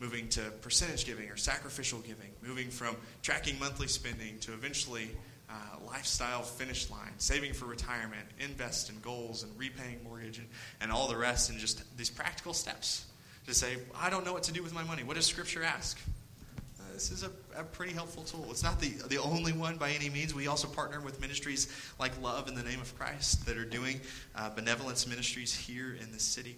moving 0.00 0.26
to 0.30 0.40
percentage 0.62 1.04
giving 1.04 1.28
or 1.28 1.36
sacrificial 1.36 1.98
giving, 1.98 2.30
moving 2.42 2.70
from 2.70 2.96
tracking 3.20 3.58
monthly 3.58 3.88
spending 3.88 4.38
to 4.38 4.54
eventually 4.54 5.10
uh, 5.52 5.86
lifestyle 5.86 6.42
finish 6.42 6.90
line, 6.90 7.12
saving 7.18 7.52
for 7.52 7.66
retirement, 7.66 8.26
invest 8.40 8.88
in 8.88 8.98
goals 9.00 9.42
and 9.42 9.52
repaying 9.58 10.00
mortgage 10.02 10.38
and, 10.38 10.48
and 10.80 10.90
all 10.90 11.08
the 11.08 11.16
rest, 11.16 11.50
and 11.50 11.58
just 11.58 11.84
these 11.96 12.10
practical 12.10 12.54
steps 12.54 13.04
to 13.46 13.54
say, 13.54 13.76
I 13.94 14.08
don't 14.08 14.24
know 14.24 14.32
what 14.32 14.44
to 14.44 14.52
do 14.52 14.62
with 14.62 14.72
my 14.72 14.84
money. 14.84 15.02
What 15.02 15.16
does 15.16 15.26
Scripture 15.26 15.62
ask? 15.62 15.98
this 16.92 17.10
is 17.10 17.22
a, 17.22 17.30
a, 17.58 17.64
pretty 17.64 17.92
helpful 17.92 18.22
tool. 18.22 18.46
It's 18.50 18.62
not 18.62 18.80
the, 18.80 18.90
the 19.08 19.18
only 19.18 19.52
one 19.52 19.76
by 19.76 19.90
any 19.90 20.10
means. 20.10 20.34
We 20.34 20.46
also 20.46 20.68
partner 20.68 21.00
with 21.00 21.20
ministries 21.20 21.68
like 21.98 22.12
Love 22.20 22.48
in 22.48 22.54
the 22.54 22.62
Name 22.62 22.80
of 22.80 22.96
Christ 22.98 23.46
that 23.46 23.56
are 23.56 23.64
doing 23.64 24.00
uh, 24.36 24.50
benevolence 24.50 25.06
ministries 25.06 25.54
here 25.54 25.96
in 26.00 26.12
the 26.12 26.20
city. 26.20 26.56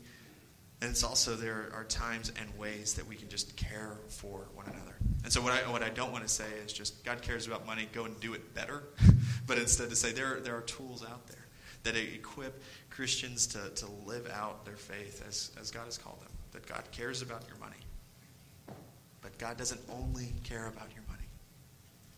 And 0.84 0.92
it's 0.92 1.02
also 1.02 1.34
there 1.34 1.70
are 1.74 1.84
times 1.84 2.30
and 2.38 2.58
ways 2.58 2.94
that 2.94 3.06
we 3.06 3.16
can 3.16 3.28
just 3.28 3.56
care 3.56 3.96
for 4.08 4.46
one 4.54 4.66
another. 4.66 4.94
And 5.24 5.32
so 5.32 5.40
what 5.40 5.52
I, 5.52 5.70
what 5.70 5.82
I 5.82 5.88
don't 5.88 6.12
want 6.12 6.24
to 6.24 6.32
say 6.32 6.44
is 6.64 6.72
just 6.72 7.02
God 7.04 7.22
cares 7.22 7.46
about 7.46 7.66
money, 7.66 7.88
go 7.92 8.04
and 8.04 8.18
do 8.20 8.34
it 8.34 8.54
better. 8.54 8.84
but 9.46 9.58
instead 9.58 9.88
to 9.90 9.96
say 9.96 10.12
there, 10.12 10.40
there 10.40 10.56
are 10.56 10.62
tools 10.62 11.02
out 11.02 11.26
there 11.26 11.46
that 11.84 11.96
equip 11.96 12.62
Christians 12.90 13.46
to, 13.48 13.70
to 13.70 13.86
live 14.04 14.30
out 14.30 14.64
their 14.64 14.76
faith 14.76 15.24
as, 15.26 15.50
as 15.58 15.70
God 15.70 15.86
has 15.86 15.98
called 15.98 16.20
them. 16.20 16.30
That 16.52 16.66
God 16.66 16.82
cares 16.92 17.22
about 17.22 17.42
your 17.48 17.56
money 17.58 17.76
but 19.24 19.36
God 19.38 19.56
doesn't 19.56 19.80
only 19.90 20.34
care 20.44 20.66
about 20.66 20.88
your 20.94 21.02
money. 21.08 21.24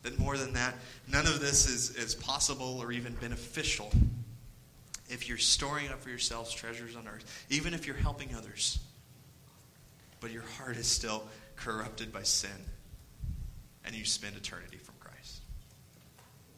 That 0.03 0.19
more 0.19 0.37
than 0.37 0.53
that, 0.55 0.75
none 1.07 1.25
of 1.27 1.39
this 1.39 1.69
is, 1.69 1.95
is 1.95 2.17
possible 2.17 2.81
or 2.83 2.91
even 2.91 3.15
beneficial 3.15 3.93
if 5.09 5.29
you're 5.29 5.39
storing 5.39 5.89
up 5.89 6.03
for 6.03 6.09
yourselves 6.09 6.53
treasures 6.53 6.97
on 6.97 7.07
earth, 7.07 7.47
even 7.51 7.75
if 7.75 7.87
you're 7.87 7.97
helping 7.97 8.35
others, 8.35 8.79
but 10.21 10.31
your 10.31 10.43
heart 10.43 10.77
is 10.77 10.87
still 10.87 11.25
corrupted 11.57 12.13
by 12.13 12.23
sin 12.23 12.51
and 13.85 13.95
you 13.95 14.05
spend 14.05 14.37
eternity 14.37 14.79
from 14.79 14.95
Christ. 15.01 15.41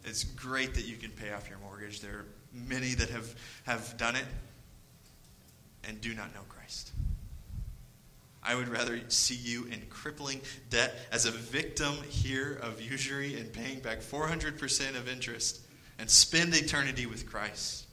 It's 0.04 0.24
great 0.24 0.74
that 0.74 0.86
you 0.86 0.96
can 0.96 1.10
pay 1.10 1.32
off 1.32 1.48
your 1.48 1.58
mortgage. 1.58 2.00
There 2.00 2.12
are 2.12 2.26
many 2.52 2.94
that 2.94 3.10
have, 3.10 3.34
have 3.64 3.96
done 3.98 4.16
it 4.16 4.24
and 5.86 6.00
do 6.00 6.14
not 6.14 6.34
know 6.34 6.40
Christ. 6.48 6.90
I 8.42 8.54
would 8.54 8.68
rather 8.68 9.00
see 9.08 9.34
you 9.34 9.66
in 9.66 9.82
crippling 9.90 10.40
debt 10.70 10.94
as 11.12 11.26
a 11.26 11.30
victim 11.30 11.94
here 12.08 12.58
of 12.62 12.80
usury 12.80 13.38
and 13.38 13.52
paying 13.52 13.80
back 13.80 14.00
400% 14.00 14.96
of 14.96 15.08
interest 15.08 15.60
and 15.98 16.08
spend 16.08 16.54
eternity 16.54 17.04
with 17.04 17.26
Christ 17.26 17.87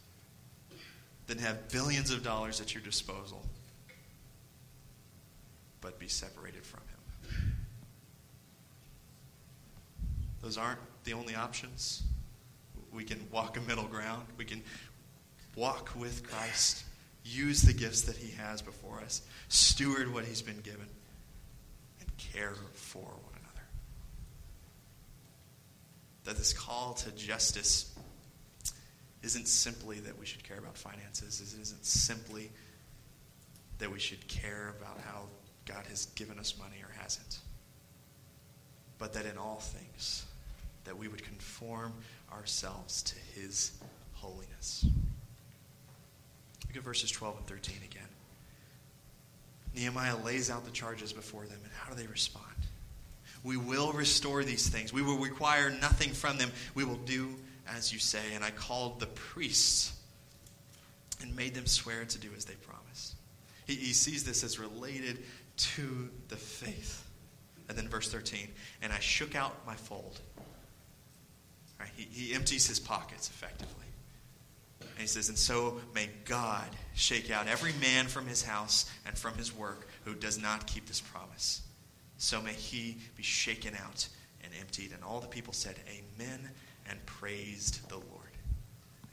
than 1.28 1.38
have 1.40 1.70
billions 1.70 2.12
of 2.12 2.24
dollars 2.24 2.62
at 2.62 2.74
your 2.74 2.84
disposal 2.84 3.44
but 5.82 6.00
be 6.00 6.08
separated 6.08 6.66
from 6.66 6.82
Him. 6.90 7.56
Those 10.42 10.58
aren't 10.58 10.80
the 11.04 11.14
only 11.14 11.36
options. 11.36 12.02
We 12.92 13.04
can 13.04 13.20
walk 13.32 13.58
a 13.58 13.62
middle 13.62 13.86
ground. 13.86 14.26
We 14.38 14.46
can 14.46 14.64
walk 15.56 15.92
with 15.96 16.28
Christ 16.28 16.86
use 17.26 17.64
the 17.64 17.74
gifts 17.74 18.02
that 18.02 18.18
He 18.18 18.32
has 18.38 18.62
before 18.62 19.00
us, 19.00 19.22
steward 19.48 20.14
what 20.14 20.26
He's 20.26 20.42
been 20.42 20.60
given, 20.62 20.88
and 22.00 22.18
care 22.18 22.54
for 22.74 23.02
one 23.02 23.34
another. 23.34 23.66
That 26.26 26.38
this 26.38 26.54
call 26.54 26.94
to 26.96 27.12
justice 27.12 27.94
isn't 29.26 29.48
simply 29.48 30.00
that 30.02 30.18
we 30.20 30.26
should 30.26 30.44
care 30.44 30.58
about 30.58 30.78
finances, 30.78 31.42
it 31.42 31.62
isn't 31.62 31.86
simply 31.86 32.52
that 33.80 33.92
we 33.92 34.00
should 34.00 34.26
care 34.28 34.74
about 34.80 35.00
how 35.02 35.24
God 35.66 35.86
has 35.90 36.06
given 36.16 36.40
us 36.40 36.54
money 36.58 36.78
or 36.82 36.92
hasn't, 37.02 37.40
but 39.00 39.14
that 39.14 39.26
in 39.26 39.38
all 39.38 39.60
things, 39.60 40.26
that 40.86 40.98
we 40.98 41.08
would 41.08 41.24
conform 41.24 41.94
ourselves 42.32 43.02
to 43.04 43.16
His 43.40 43.72
holiness. 44.14 44.86
Look 46.68 46.78
at 46.78 46.84
verses 46.84 47.10
12 47.10 47.38
and 47.38 47.48
13 47.48 47.78
again. 47.90 48.04
Nehemiah 49.76 50.18
lays 50.24 50.50
out 50.50 50.64
the 50.64 50.72
charges 50.72 51.12
before 51.12 51.46
them, 51.46 51.60
and 51.64 51.72
how 51.74 51.90
do 51.94 52.02
they 52.02 52.08
respond? 52.08 52.46
We 53.44 53.58
will 53.58 53.92
restore 53.92 54.44
these 54.44 54.70
things. 54.70 54.94
We 54.94 55.02
will 55.02 55.18
require 55.18 55.70
nothing 55.70 56.12
from 56.12 56.38
them. 56.38 56.52
We 56.76 56.84
will 56.84 56.96
do 56.96 57.36
as 57.67 57.91
you 57.91 57.99
say. 57.99 58.34
And 58.34 58.43
I 58.43 58.51
called 58.51 58.99
the 58.99 59.08
priests 59.08 59.93
and 61.21 61.36
made 61.36 61.54
them 61.54 61.65
swear 61.65 62.06
to 62.06 62.17
do 62.17 62.30
as 62.36 62.45
they 62.45 62.56
promised. 62.56 63.15
He, 63.65 63.75
he 63.75 63.93
sees 63.93 64.23
this 64.23 64.43
as 64.43 64.60
related 64.60 65.19
to 65.58 66.10
the 66.28 66.36
faith. 66.36 67.04
And 67.67 67.78
then 67.78 67.88
verse 67.88 68.12
13, 68.12 68.47
and 68.82 68.93
I 68.93 68.99
shook 68.99 69.36
out 69.36 69.65
my 69.65 69.75
fold. 69.75 70.19
Right, 71.80 71.89
he, 71.95 72.04
he 72.04 72.34
empties 72.36 72.67
his 72.67 72.80
pockets 72.80 73.30
effectively. 73.30 73.86
And 74.82 74.99
he 74.99 75.08
says, 75.08 75.30
And 75.30 75.38
so 75.38 75.80
may 75.93 76.10
God 76.25 76.67
shake 76.93 77.32
out 77.32 77.47
every 77.47 77.73
man 77.82 78.06
from 78.06 78.28
his 78.28 78.43
house 78.43 78.89
and 79.06 79.17
from 79.17 79.34
his 79.34 79.54
work 79.56 79.88
who 80.04 80.13
does 80.13 80.39
not 80.41 80.67
keep 80.67 80.88
this 80.88 81.01
promise. 81.01 81.62
so 82.17 82.41
may 82.41 82.54
he 82.54 82.97
be 83.17 83.23
shaken 83.23 83.73
out 83.75 84.08
and 84.43 84.54
emptied. 84.60 84.91
And 84.93 85.04
all 85.04 85.19
the 85.19 85.28
people 85.28 85.54
said, 85.54 85.75
Amen, 85.89 86.49
and 86.89 87.04
praised 87.06 87.88
the 87.89 87.95
Lord. 87.95 88.10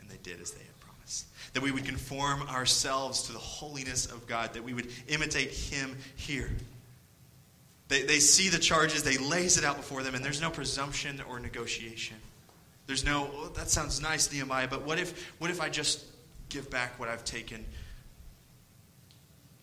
And 0.00 0.11
they 0.11 0.18
did 0.22 0.40
as 0.40 0.50
they 0.52 0.64
had 0.64 0.80
promised. 0.80 1.26
That 1.54 1.62
we 1.62 1.70
would 1.70 1.85
conform 1.85 2.42
ourselves 2.42 3.24
to 3.24 3.32
the 3.32 3.38
holiness 3.38 4.06
of 4.06 4.26
God, 4.26 4.54
that 4.54 4.64
we 4.64 4.74
would 4.74 4.88
imitate 5.08 5.50
him 5.50 5.96
here. 6.16 6.50
They, 7.88 8.02
they 8.02 8.20
see 8.20 8.48
the 8.48 8.58
charges, 8.58 9.02
they 9.02 9.18
lays 9.18 9.58
it 9.58 9.64
out 9.64 9.76
before 9.76 10.02
them, 10.02 10.14
and 10.14 10.24
there's 10.24 10.40
no 10.40 10.50
presumption 10.50 11.20
or 11.28 11.38
negotiation. 11.40 12.16
There's 12.87 13.04
no, 13.04 13.30
oh, 13.35 13.48
that 13.48 13.70
sounds 13.70 14.00
nice, 14.00 14.32
Nehemiah, 14.32 14.68
but 14.68 14.82
what 14.82 14.98
if, 14.98 15.32
what 15.38 15.50
if 15.50 15.61
I 15.61 15.68
just 15.68 16.04
give 16.48 16.70
back 16.70 16.98
what 16.98 17.08
I've 17.08 17.24
taken 17.24 17.64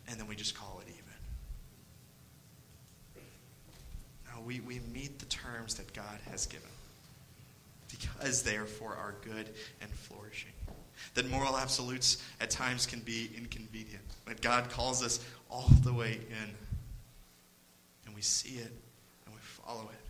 and 0.07 0.19
then 0.19 0.27
we 0.27 0.35
just 0.35 0.55
call 0.55 0.81
it 0.85 0.89
even? 0.89 1.03
No, 4.33 4.41
we, 4.41 4.59
we 4.61 4.79
meet 4.93 5.19
the 5.19 5.25
terms 5.25 5.75
that 5.75 5.93
God 5.93 6.19
has 6.31 6.45
given 6.45 6.69
because 7.89 8.43
they 8.43 8.55
are 8.55 8.65
for 8.65 8.95
our 8.95 9.15
good 9.23 9.49
and 9.81 9.91
flourishing. 9.91 10.51
That 11.15 11.29
moral 11.29 11.57
absolutes 11.57 12.23
at 12.39 12.49
times 12.49 12.85
can 12.85 12.99
be 12.99 13.29
inconvenient, 13.35 14.03
but 14.25 14.41
God 14.41 14.69
calls 14.69 15.03
us 15.03 15.19
all 15.49 15.69
the 15.83 15.93
way 15.93 16.13
in 16.13 16.55
And 18.05 18.15
we 18.15 18.21
see 18.21 18.57
it 18.57 18.71
and 19.25 19.33
we 19.33 19.41
follow 19.41 19.83
it. 19.83 20.05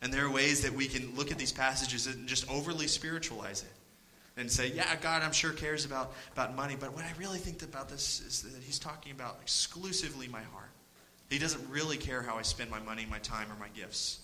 And 0.00 0.12
there 0.12 0.24
are 0.24 0.30
ways 0.30 0.62
that 0.62 0.72
we 0.72 0.86
can 0.86 1.14
look 1.16 1.30
at 1.32 1.38
these 1.38 1.52
passages 1.52 2.06
and 2.06 2.26
just 2.28 2.48
overly 2.50 2.86
spiritualize 2.86 3.62
it 3.62 4.40
and 4.40 4.50
say, 4.50 4.68
yeah, 4.68 4.94
God, 4.96 5.22
I'm 5.22 5.32
sure 5.32 5.52
cares 5.52 5.84
about, 5.84 6.12
about 6.32 6.54
money, 6.54 6.76
but 6.78 6.94
what 6.94 7.04
I 7.04 7.12
really 7.18 7.38
think 7.38 7.62
about 7.62 7.88
this 7.88 8.20
is 8.20 8.42
that 8.42 8.62
he's 8.62 8.78
talking 8.78 9.10
about 9.10 9.38
exclusively 9.42 10.28
my 10.28 10.42
heart. 10.42 10.70
He 11.28 11.38
doesn't 11.38 11.68
really 11.68 11.96
care 11.96 12.22
how 12.22 12.36
I 12.36 12.42
spend 12.42 12.70
my 12.70 12.78
money, 12.78 13.06
my 13.10 13.18
time, 13.18 13.50
or 13.50 13.58
my 13.58 13.68
gifts. 13.74 14.20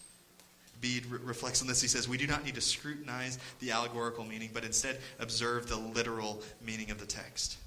Bede 0.81 1.07
re- 1.07 1.19
reflects 1.23 1.63
on 1.63 1.69
this. 1.69 1.81
He 1.81 1.89
says, 1.89 2.09
We 2.09 2.19
do 2.19 2.27
not 2.27 2.45
need 2.45 2.55
to 2.55 2.61
scrutinize 2.61 3.39
the 3.61 3.71
allegorical 3.71 4.25
meaning, 4.25 4.51
but 4.53 4.65
instead 4.65 4.99
observe 5.19 5.69
the 5.69 5.77
literal 5.77 6.43
meaning 6.65 6.91
of 6.91 6.99
the 6.99 7.07
text 7.07 7.59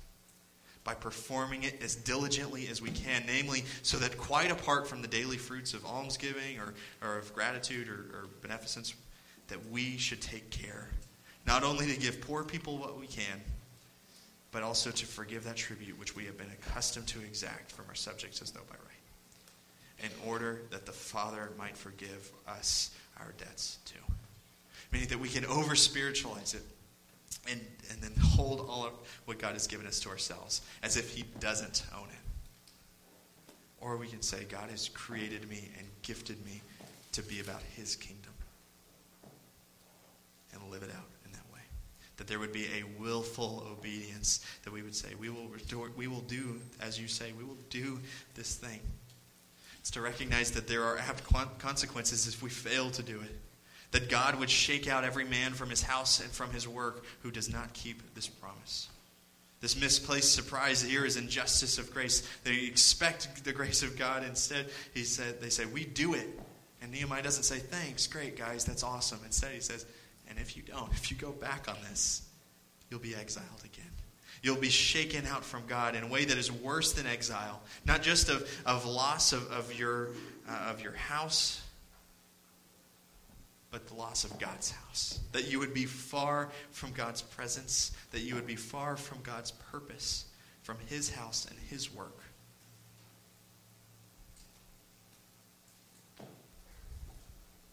by 0.83 0.93
performing 0.93 1.63
it 1.63 1.83
as 1.83 1.95
diligently 1.95 2.69
as 2.69 2.81
we 2.81 2.89
can, 2.91 3.21
namely, 3.27 3.65
so 3.81 3.97
that 3.97 4.17
quite 4.17 4.49
apart 4.49 4.87
from 4.87 5.01
the 5.01 5.07
daily 5.07 5.35
fruits 5.35 5.73
of 5.73 5.85
almsgiving 5.85 6.57
or, 6.59 6.73
or 7.01 7.17
of 7.17 7.33
gratitude 7.33 7.89
or, 7.89 8.05
or 8.15 8.27
beneficence, 8.41 8.93
that 9.49 9.59
we 9.69 9.97
should 9.97 10.21
take 10.21 10.49
care 10.49 10.87
not 11.45 11.63
only 11.63 11.87
to 11.87 11.99
give 11.99 12.21
poor 12.21 12.43
people 12.43 12.77
what 12.77 12.99
we 12.99 13.05
can, 13.05 13.41
but 14.51 14.63
also 14.63 14.91
to 14.91 15.05
forgive 15.05 15.43
that 15.43 15.55
tribute 15.55 15.97
which 15.99 16.15
we 16.15 16.25
have 16.25 16.37
been 16.37 16.51
accustomed 16.51 17.07
to 17.07 17.19
exact 17.19 17.71
from 17.71 17.85
our 17.89 17.95
subjects 17.95 18.41
as 18.41 18.51
though 18.51 18.61
by 18.69 18.75
right, 18.75 18.86
in 20.03 20.09
order 20.25 20.61
that 20.71 20.85
the 20.85 20.91
Father 20.91 21.49
might 21.57 21.75
forgive 21.75 22.31
us 22.47 22.91
our 23.19 23.33
debts 23.37 23.79
too. 23.85 23.95
Meaning 24.91 25.09
that 25.09 25.19
we 25.19 25.29
can 25.29 25.45
over 25.45 25.75
spiritualize 25.75 26.53
it 26.53 26.63
and, 27.49 27.61
and 27.91 28.01
then 28.01 28.13
hold 28.21 28.61
all 28.69 28.85
of 28.85 28.93
what 29.25 29.39
God 29.39 29.53
has 29.53 29.67
given 29.67 29.87
us 29.87 29.99
to 30.01 30.09
ourselves 30.09 30.61
as 30.83 30.97
if 30.97 31.13
He 31.13 31.23
doesn't 31.39 31.83
own 31.95 32.07
it. 32.09 33.53
Or 33.79 33.97
we 33.97 34.07
can 34.07 34.21
say, 34.21 34.43
God 34.49 34.69
has 34.69 34.89
created 34.89 35.49
me 35.49 35.69
and 35.77 35.87
gifted 36.01 36.43
me 36.45 36.61
to 37.13 37.21
be 37.23 37.39
about 37.39 37.61
His 37.75 37.95
kingdom 37.95 38.33
and 40.53 40.71
live 40.71 40.83
it 40.83 40.89
out 40.89 41.09
in 41.25 41.31
that 41.31 41.53
way. 41.53 41.61
That 42.17 42.27
there 42.27 42.39
would 42.39 42.53
be 42.53 42.65
a 42.65 42.83
willful 43.01 43.67
obedience, 43.71 44.45
that 44.63 44.73
we 44.73 44.81
would 44.81 44.95
say, 44.95 45.09
we 45.19 45.29
will, 45.29 45.47
restore, 45.47 45.91
we 45.95 46.07
will 46.07 46.21
do, 46.21 46.59
as 46.81 46.99
you 46.99 47.07
say, 47.07 47.33
we 47.37 47.43
will 47.43 47.57
do 47.69 47.99
this 48.35 48.55
thing. 48.55 48.79
It's 49.87 49.93
to 49.93 50.01
recognize 50.01 50.51
that 50.51 50.67
there 50.67 50.83
are 50.83 50.99
consequences 51.59 52.27
if 52.27 52.43
we 52.43 52.49
fail 52.49 52.91
to 52.91 53.01
do 53.01 53.21
it 53.21 53.33
that 53.91 54.09
God 54.09 54.37
would 54.37 54.49
shake 54.49 54.85
out 54.85 55.05
every 55.05 55.23
man 55.23 55.53
from 55.53 55.69
his 55.69 55.81
house 55.81 56.19
and 56.19 56.29
from 56.29 56.51
his 56.51 56.67
work 56.67 57.05
who 57.21 57.31
does 57.31 57.49
not 57.49 57.71
keep 57.71 58.13
this 58.13 58.27
promise. 58.27 58.89
This 59.61 59.79
misplaced 59.79 60.33
surprise 60.33 60.81
here 60.81 61.05
is 61.05 61.15
injustice 61.15 61.77
of 61.77 61.93
grace. 61.93 62.27
They 62.43 62.65
expect 62.65 63.45
the 63.45 63.53
grace 63.53 63.81
of 63.81 63.97
God. 63.97 64.25
Instead, 64.25 64.65
he 64.93 65.05
said, 65.05 65.39
they 65.39 65.47
say, 65.47 65.65
We 65.65 65.85
do 65.85 66.15
it. 66.15 66.37
And 66.81 66.91
Nehemiah 66.91 67.23
doesn't 67.23 67.43
say, 67.43 67.59
Thanks, 67.59 68.07
great, 68.07 68.37
guys, 68.37 68.65
that's 68.65 68.83
awesome. 68.83 69.21
Instead, 69.23 69.53
he 69.53 69.61
says, 69.61 69.85
And 70.27 70.37
if 70.37 70.57
you 70.57 70.63
don't, 70.63 70.91
if 70.91 71.09
you 71.11 71.15
go 71.15 71.31
back 71.31 71.69
on 71.69 71.77
this, 71.89 72.27
you'll 72.89 72.99
be 72.99 73.15
exiled 73.15 73.63
again. 73.63 73.96
You'll 74.47 74.55
be 74.55 74.69
shaken 74.69 75.27
out 75.27 75.43
from 75.43 75.63
God 75.67 75.93
in 75.93 76.03
a 76.03 76.07
way 76.07 76.23
that 76.23 76.37
is 76.37 76.49
worse 76.49 76.93
than 76.93 77.05
exile. 77.05 77.61
Not 77.83 78.01
just 78.01 78.29
of, 78.29 78.49
of 78.65 78.85
loss 78.85 79.33
of, 79.33 79.51
of, 79.51 79.77
your, 79.77 80.11
uh, 80.47 80.69
of 80.69 80.81
your 80.81 80.93
house, 80.93 81.61
but 83.71 83.85
the 83.87 83.95
loss 83.95 84.23
of 84.23 84.39
God's 84.39 84.71
house. 84.71 85.19
That 85.33 85.51
you 85.51 85.59
would 85.59 85.73
be 85.73 85.83
far 85.83 86.47
from 86.71 86.93
God's 86.93 87.21
presence, 87.21 87.91
that 88.11 88.21
you 88.21 88.35
would 88.35 88.47
be 88.47 88.55
far 88.55 88.95
from 88.95 89.17
God's 89.21 89.51
purpose, 89.51 90.27
from 90.61 90.77
His 90.87 91.09
house 91.09 91.45
and 91.49 91.59
His 91.69 91.93
work. 91.93 92.21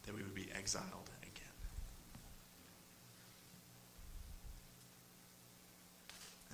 That 0.06 0.12
we 0.12 0.22
would 0.22 0.34
be 0.34 0.48
exiled 0.58 1.10
again. 1.22 1.44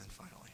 And 0.03 0.13
finally, 0.13 0.51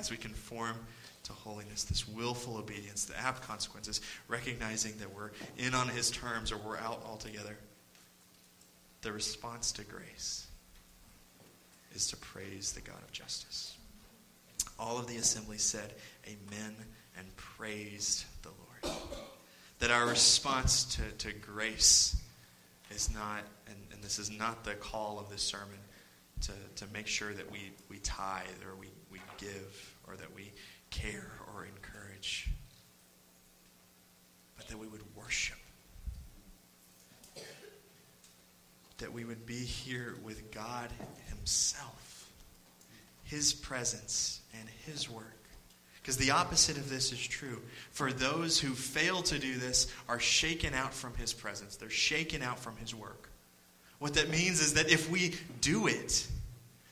as 0.00 0.10
we 0.10 0.16
conform 0.16 0.76
to 1.24 1.32
holiness, 1.32 1.84
this 1.84 2.08
willful 2.08 2.56
obedience, 2.56 3.04
the 3.04 3.18
apt 3.18 3.42
consequences, 3.42 4.00
recognizing 4.26 4.96
that 4.98 5.14
we're 5.14 5.30
in 5.58 5.74
on 5.74 5.88
His 5.88 6.10
terms 6.10 6.50
or 6.50 6.56
we're 6.56 6.78
out 6.78 7.02
altogether 7.06 7.56
the 9.02 9.12
response 9.12 9.72
to 9.72 9.84
grace 9.84 10.46
is 11.94 12.08
to 12.08 12.16
praise 12.16 12.72
the 12.72 12.80
God 12.80 13.02
of 13.02 13.12
justice. 13.12 13.76
All 14.78 14.98
of 14.98 15.06
the 15.06 15.16
assembly 15.16 15.58
said, 15.58 15.94
Amen, 16.26 16.74
and 17.18 17.36
praised 17.36 18.24
the 18.42 18.50
Lord. 18.50 18.96
That 19.78 19.90
our 19.90 20.06
response 20.06 20.84
to, 20.96 21.26
to 21.26 21.32
grace 21.32 22.16
is 22.90 23.12
not, 23.12 23.42
and, 23.66 23.76
and 23.92 24.02
this 24.02 24.18
is 24.18 24.30
not 24.30 24.64
the 24.64 24.74
call 24.74 25.18
of 25.18 25.30
this 25.30 25.42
sermon, 25.42 25.78
to, 26.42 26.52
to 26.76 26.92
make 26.92 27.06
sure 27.06 27.32
that 27.32 27.50
we, 27.50 27.72
we 27.88 27.98
tithe 27.98 28.46
or 28.66 28.74
we, 28.78 28.86
we 28.86 28.89
give 29.40 29.96
or 30.06 30.16
that 30.16 30.34
we 30.34 30.52
care 30.90 31.32
or 31.54 31.64
encourage, 31.64 32.50
but 34.56 34.68
that 34.68 34.78
we 34.78 34.86
would 34.86 35.02
worship 35.16 35.56
that 39.00 39.12
we 39.12 39.24
would 39.24 39.46
be 39.46 39.64
here 39.64 40.14
with 40.22 40.52
God 40.52 40.90
Himself, 41.28 42.30
His 43.24 43.52
presence, 43.52 44.40
and 44.58 44.68
His 44.86 45.10
work. 45.10 45.24
Because 46.00 46.16
the 46.16 46.30
opposite 46.30 46.76
of 46.76 46.88
this 46.88 47.12
is 47.12 47.20
true. 47.20 47.60
For 47.90 48.12
those 48.12 48.58
who 48.58 48.74
fail 48.74 49.22
to 49.22 49.38
do 49.38 49.56
this 49.56 49.92
are 50.08 50.20
shaken 50.20 50.74
out 50.74 50.94
from 50.94 51.14
His 51.14 51.32
presence, 51.32 51.76
they're 51.76 51.90
shaken 51.90 52.42
out 52.42 52.58
from 52.58 52.76
His 52.76 52.94
work. 52.94 53.30
What 53.98 54.14
that 54.14 54.30
means 54.30 54.60
is 54.60 54.74
that 54.74 54.90
if 54.90 55.10
we 55.10 55.34
do 55.60 55.86
it, 55.86 56.26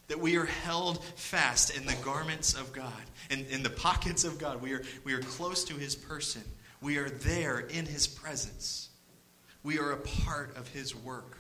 that 0.09 0.19
we 0.19 0.37
are 0.37 0.47
held 0.47 1.05
fast 1.05 1.77
in 1.77 1.87
the 1.87 1.95
garments 2.03 2.55
of 2.55 2.73
God, 2.73 2.93
in, 3.31 3.47
in 3.51 3.63
the 3.63 3.71
pockets 3.71 4.25
of 4.25 4.39
God. 4.39 4.61
We 4.61 4.73
are, 4.73 4.83
we 5.05 5.13
are 5.13 5.21
close 5.21 5.65
to 5.65 5.75
His 5.75 5.95
person. 5.95 6.43
We 6.81 6.97
are 6.97 7.11
there 7.11 7.61
in 7.61 7.85
His 7.87 8.07
presence. 8.07 8.89
We 9.63 9.79
are 9.79 9.93
a 9.93 9.99
part 9.99 10.57
of 10.57 10.69
His 10.69 10.97
work. 10.97 11.37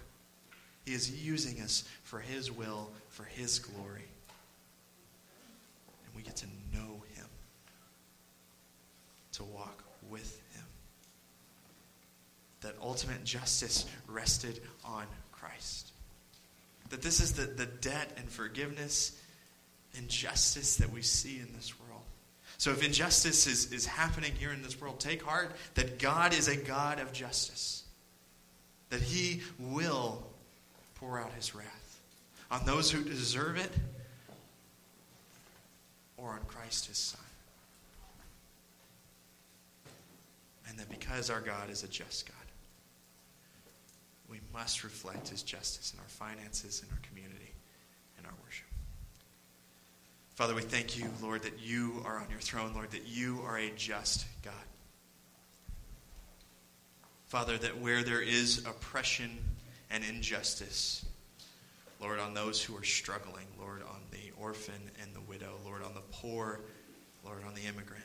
He 0.84 0.92
is 0.92 1.24
using 1.24 1.60
us 1.62 1.84
for 2.02 2.20
His 2.20 2.52
will, 2.52 2.90
for 3.08 3.24
His 3.24 3.58
glory. 3.58 4.04
And 6.06 6.14
we 6.14 6.22
get 6.22 6.36
to 6.36 6.46
know 6.74 7.02
Him, 7.14 7.26
to 9.32 9.44
walk 9.44 9.82
with 10.10 10.42
Him. 10.54 10.64
That 12.60 12.74
ultimate 12.82 13.24
justice 13.24 13.86
rested 14.06 14.60
on 14.84 15.06
Christ. 15.32 15.92
That 16.90 17.02
this 17.02 17.20
is 17.20 17.32
the, 17.32 17.42
the 17.42 17.66
debt 17.66 18.12
and 18.16 18.28
forgiveness 18.28 19.20
and 19.96 20.08
justice 20.08 20.76
that 20.76 20.90
we 20.90 21.02
see 21.02 21.38
in 21.38 21.48
this 21.54 21.78
world. 21.78 22.02
So 22.56 22.70
if 22.72 22.84
injustice 22.84 23.46
is, 23.46 23.72
is 23.72 23.86
happening 23.86 24.32
here 24.38 24.52
in 24.52 24.62
this 24.62 24.80
world, 24.80 24.98
take 24.98 25.22
heart 25.22 25.52
that 25.74 25.98
God 25.98 26.34
is 26.34 26.48
a 26.48 26.56
God 26.56 26.98
of 26.98 27.12
justice. 27.12 27.84
That 28.90 29.02
He 29.02 29.42
will 29.58 30.24
pour 30.98 31.18
out 31.18 31.32
his 31.32 31.54
wrath 31.54 32.00
on 32.50 32.64
those 32.64 32.90
who 32.90 33.02
deserve 33.02 33.56
it 33.56 33.70
or 36.16 36.30
on 36.30 36.40
Christ 36.48 36.86
his 36.86 36.98
Son. 36.98 37.20
And 40.68 40.78
that 40.78 40.90
because 40.90 41.30
our 41.30 41.40
God 41.40 41.70
is 41.70 41.82
a 41.82 41.88
just 41.88 42.26
God, 42.26 42.36
we 44.28 44.40
must 44.52 44.84
reflect 44.84 45.28
his 45.28 45.42
justice 45.42 45.92
in 45.94 46.00
our 46.00 46.08
finances, 46.08 46.82
in 46.84 46.92
our 46.92 47.00
community, 47.08 47.52
in 48.18 48.26
our 48.26 48.32
worship. 48.44 48.66
Father, 50.34 50.54
we 50.54 50.62
thank 50.62 50.98
you, 50.98 51.06
Lord, 51.22 51.42
that 51.42 51.60
you 51.60 52.02
are 52.04 52.18
on 52.18 52.30
your 52.30 52.40
throne, 52.40 52.72
Lord, 52.74 52.90
that 52.90 53.06
you 53.06 53.40
are 53.44 53.58
a 53.58 53.70
just 53.70 54.26
God. 54.42 54.54
Father, 57.26 57.58
that 57.58 57.80
where 57.80 58.02
there 58.02 58.22
is 58.22 58.64
oppression 58.66 59.30
and 59.90 60.04
injustice, 60.04 61.04
Lord, 62.00 62.20
on 62.20 62.34
those 62.34 62.62
who 62.62 62.76
are 62.76 62.84
struggling, 62.84 63.46
Lord, 63.58 63.82
on 63.82 64.00
the 64.10 64.30
orphan 64.40 64.90
and 65.02 65.14
the 65.14 65.20
widow, 65.20 65.54
Lord, 65.64 65.82
on 65.82 65.94
the 65.94 66.02
poor, 66.12 66.60
Lord, 67.24 67.42
on 67.46 67.54
the 67.54 67.62
immigrant, 67.62 68.04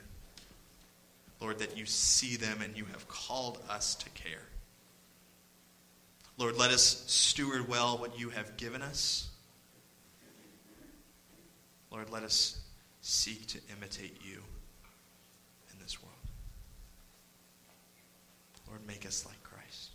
Lord, 1.40 1.60
that 1.60 1.78
you 1.78 1.86
see 1.86 2.36
them 2.36 2.62
and 2.62 2.76
you 2.76 2.86
have 2.86 3.08
called 3.08 3.60
us 3.70 3.96
to 3.96 4.10
care. 4.10 4.42
Lord, 6.38 6.58
let 6.58 6.72
us 6.72 7.04
steward 7.08 7.68
well 7.68 7.98
what 7.98 8.20
you 8.20 8.30
have 8.30 8.58
given 8.58 8.82
us. 8.82 9.30
Lord, 11.92 12.10
let 12.10 12.24
us 12.24 12.60
seek 13.02 13.46
to 13.48 13.60
imitate 13.72 14.18
you 14.26 14.42
in 15.72 15.80
this 15.80 16.02
world. 16.02 16.16
Lord, 18.68 18.82
make 18.88 19.06
us 19.06 19.26
like 19.28 19.42
Christ. 19.44 19.92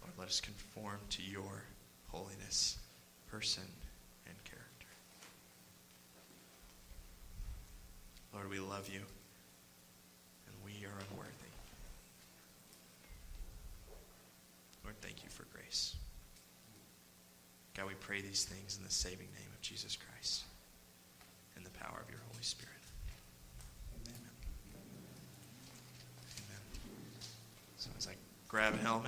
Lord, 0.00 0.14
let 0.18 0.28
us 0.28 0.40
conform 0.40 0.98
to 1.10 1.22
your 1.22 1.64
holiness, 2.06 2.78
person, 3.30 3.64
and 4.26 4.34
character. 4.44 4.86
Lord, 8.32 8.48
we 8.48 8.60
love 8.60 8.88
you, 8.88 9.00
and 10.46 10.56
we 10.64 10.86
are 10.86 10.98
unworthy. 11.10 11.27
Lord, 14.88 15.02
thank 15.02 15.22
you 15.22 15.28
for 15.28 15.44
grace. 15.54 15.96
God, 17.76 17.88
we 17.88 17.94
pray 18.00 18.22
these 18.22 18.44
things 18.44 18.78
in 18.78 18.84
the 18.84 18.90
saving 18.90 19.28
name 19.36 19.52
of 19.54 19.60
Jesus 19.60 19.98
Christ 19.98 20.44
and 21.56 21.66
the 21.66 21.70
power 21.72 22.00
of 22.02 22.08
your 22.08 22.20
Holy 22.30 22.42
Spirit. 22.42 22.72
Amen. 24.08 24.20
So 27.76 27.90
as 27.98 28.08
I 28.08 28.12
grab 28.48 28.72
a 28.72 28.76
helmet. 28.78 28.96